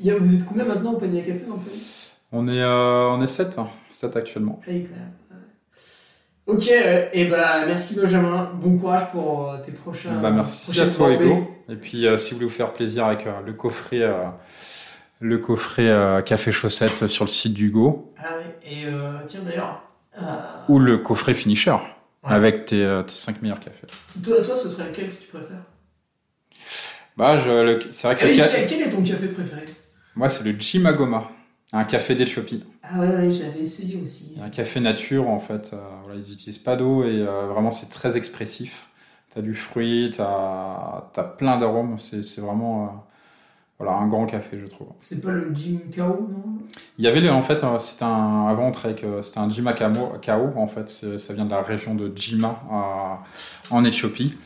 [0.00, 3.26] Vous êtes combien maintenant au panier à café en fait On est, euh, on est
[3.26, 3.56] 7,
[3.90, 4.60] 7 actuellement.
[4.66, 5.12] Ah oui, quand même.
[5.30, 6.54] ouais.
[6.54, 8.52] Ok, euh, et bah merci Benjamin.
[8.60, 10.14] Bon courage pour euh, tes prochains.
[10.20, 11.10] Bah, merci à toi.
[11.12, 11.46] Hugo.
[11.68, 14.02] Et puis euh, si vous voulez vous faire plaisir avec le coffret,
[15.20, 18.84] le coffret café chaussette sur le site d'Hugo Ah ouais, et
[19.26, 19.82] tiens d'ailleurs.
[20.68, 21.74] ou le coffret finisher
[22.26, 22.32] Ouais.
[22.32, 23.86] avec tes, tes 5 meilleurs cafés.
[24.24, 25.62] toi, toi, ce serait lequel que tu préfères?
[27.18, 29.64] Bah, je, le- c'est vrai que Ah oui, le ca- quel est ton café préféré?
[30.16, 31.30] Moi c'est le Jimagoma,
[31.72, 32.64] un café d'Éthiopie.
[32.82, 34.38] Ah ouais, ouais, je l'avais essayé aussi.
[34.44, 35.70] Un café nature en fait.
[35.72, 38.88] euh, voilà, ils n'utilisent pas d'eau et euh, vraiment c'est très expressif.
[39.34, 41.98] T'as du fruit, t'as as plein d'arômes.
[41.98, 42.88] C'est vraiment euh,
[43.78, 44.88] voilà un grand café je trouve.
[45.00, 46.58] C'est pas le Jim Kao, non?
[46.98, 48.72] Il y avait le, en fait, c'était un, avant
[49.22, 52.62] c'était un Jima Kao, en fait, ça vient de la région de Jima,
[53.70, 54.36] en Éthiopie.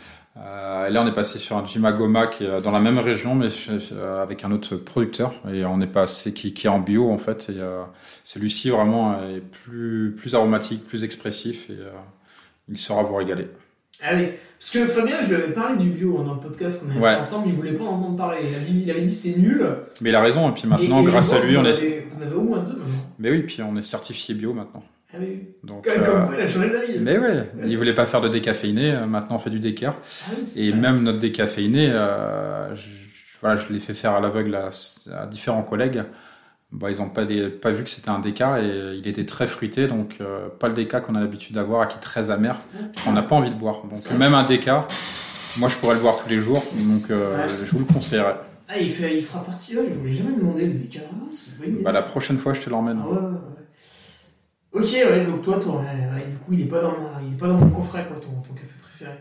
[0.40, 2.98] Euh, et là, on est passé sur un Jima Goma qui est dans la même
[2.98, 3.48] région, mais
[3.92, 5.34] euh, avec un autre producteur.
[5.52, 7.48] Et on est passé, qui, qui est en bio, en fait.
[7.50, 7.82] Et euh,
[8.24, 11.78] celui-ci, vraiment, est plus, plus aromatique, plus expressif, et
[12.68, 13.48] il saura vous régaler.
[14.00, 14.28] Ah oui,
[14.60, 17.00] parce que Fabien, je lui avais parlé du bio hein, dans le podcast qu'on avait
[17.00, 17.14] Ouais.
[17.14, 18.38] fait ensemble, il voulait pas en entendre parler.
[18.48, 19.66] Il, a dit- il avait dit c'était nul.
[20.02, 21.70] Mais il a raison, et puis maintenant, Et- et je grâce à lui, on est.
[21.70, 22.84] avez- vous en avez au moins deux maintenant.
[23.18, 24.84] Mais oui, puis on est certifié bio maintenant.
[25.12, 26.98] Ah oui, Donc, comme, euh, quoi, il a changé d'avis.
[27.00, 29.94] mais ouais, il voulait pas faire de décaféiné, euh, maintenant on fait du décart.
[29.98, 30.80] Ah oui, Et vrai.
[30.80, 32.88] même notre décaféiné, euh, je,
[33.40, 34.68] voilà, je l'ai fait faire à l'aveugle à,
[35.18, 36.02] à différents collègues.
[36.70, 39.46] Bah, ils n'ont pas, des- pas vu que c'était un déca et il était très
[39.46, 42.58] fruité, donc euh, pas le déca qu'on a l'habitude d'avoir, qui est très amer,
[43.02, 43.84] qu'on n'a pas envie de boire.
[43.90, 44.86] Donc même un déca,
[45.58, 47.16] moi, je pourrais le boire tous les jours, donc Ouais.
[47.64, 48.36] je vous le conseillerais.
[48.68, 50.98] Ah, il, fait, il fera partie, ouais, je ne l'ai jamais demandé le DK.
[51.10, 52.98] Ah, Bah, la prochaine fois, je te l'emmène.
[53.02, 53.30] Ah ouais.
[54.72, 57.48] Ok, ouais, donc toi, ouais, du coup, il est pas dans, ma, il est pas
[57.48, 59.18] dans mon coffret, quoi, ton, ton café préféré.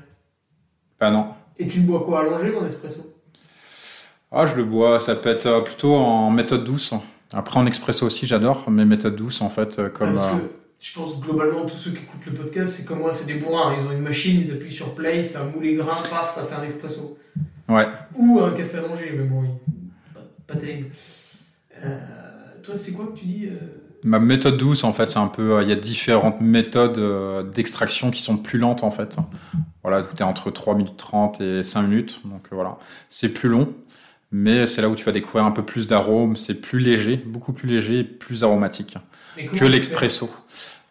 [1.00, 1.34] Bah non.
[1.58, 3.14] Et tu bois quoi, allongé, mon espresso?
[4.32, 6.93] Ah, je le bois, ça peut être euh, plutôt en méthode douce.
[7.32, 10.10] Après, en expresso aussi, j'adore, mais méthode douce, en fait, euh, comme...
[10.10, 12.86] Ah, parce euh, que je pense que globalement, tous ceux qui écoutent le podcast, c'est
[12.86, 13.76] comme moi, c'est des bourrins.
[13.80, 16.56] Ils ont une machine, ils appuient sur play, ça moule les grains, paf, ça fait
[16.56, 17.18] un espresso.
[17.70, 17.88] Ouais.
[18.16, 20.89] Ou un café allongé, mais bon, il- pas, pas terrible.
[21.84, 21.98] Euh,
[22.62, 25.58] toi, c'est quoi que tu dis euh Ma méthode douce, en fait, c'est un peu...
[25.58, 29.18] euh, Il y a différentes méthodes euh, d'extraction qui sont plus lentes, en fait.
[29.84, 32.78] Voilà, tout est entre 3 minutes 30 et 5 minutes, donc euh, voilà.
[33.10, 33.74] C'est plus long,
[34.32, 37.51] mais c'est là où tu vas découvrir un peu plus d'arômes, c'est plus léger, beaucoup
[37.53, 38.97] plus léger et plus aromatique.
[39.55, 40.30] Que l'expresso.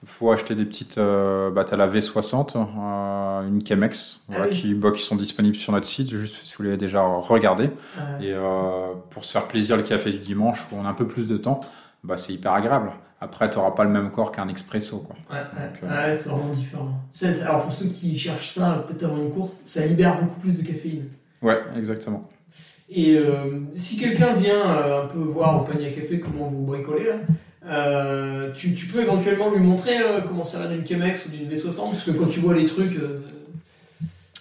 [0.03, 0.99] Il faut acheter des petites.
[0.99, 4.61] Euh, bah, t'as la V60, euh, une Chemex, Ah voilà, oui.
[4.61, 7.71] qui, bah, qui sont disponibles sur notre site, juste si vous l'avez déjà regardé.
[8.21, 11.07] Et euh, pour se faire plaisir le café du dimanche, où on a un peu
[11.07, 11.61] plus de temps,
[12.05, 12.93] bah, c'est hyper agréable.
[13.21, 14.99] Après, tu n'auras pas le même corps qu'un expresso.
[14.99, 15.17] Quoi.
[15.31, 16.91] Ouais, ouais, euh, ouais, c'est vraiment différent.
[17.47, 20.63] Alors pour ceux qui cherchent ça, peut-être avant une course, ça libère beaucoup plus de
[20.63, 21.05] caféine.
[21.41, 22.29] Ouais, exactement.
[22.89, 26.65] Et euh, si quelqu'un vient euh, un peu voir au panier à café comment vous
[26.65, 27.11] bricolez,
[27.65, 29.95] euh, tu, tu peux éventuellement lui montrer
[30.27, 32.97] comment ça va d'une Chemex ou d'une V60, parce que quand tu vois les trucs,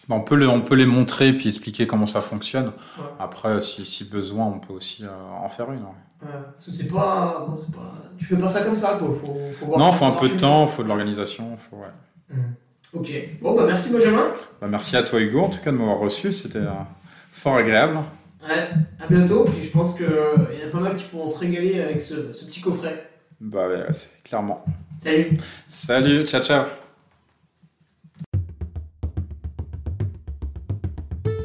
[0.10, 2.68] on, peut le- on peut les montrer et puis expliquer comment ça fonctionne.
[2.98, 3.04] Ouais.
[3.20, 5.10] Après, si, si besoin, on peut aussi euh,
[5.44, 5.80] en faire une.
[5.80, 5.86] ouais.
[6.24, 9.08] ouais, parce que c'est pas, bon, c'est pas, tu fais pas ça comme ça, quoi.
[9.08, 11.58] Faut, faut voir Non, faut un peu de temps, faut de l'organisation.
[11.70, 11.78] Faut.
[12.30, 12.54] Hmm.
[12.94, 13.12] Ok.
[13.42, 14.26] Bon bah merci Benjamin.
[14.62, 16.32] Bah, merci à toi, Hugo, en tout cas, de m'avoir reçu.
[16.32, 16.70] C'était euh,
[17.32, 17.98] fort agréable.
[18.48, 18.70] Ouais.
[19.00, 19.44] À bientôt.
[19.44, 21.82] Puis je pense que euh, il y en a pas mal qui pourront se régaler
[21.82, 23.10] avec ce, ce petit coffret.
[23.42, 23.86] Bah, ouais,
[24.24, 24.64] clairement.
[24.98, 25.34] Salut.
[25.68, 26.85] Salut, ciao, ciao.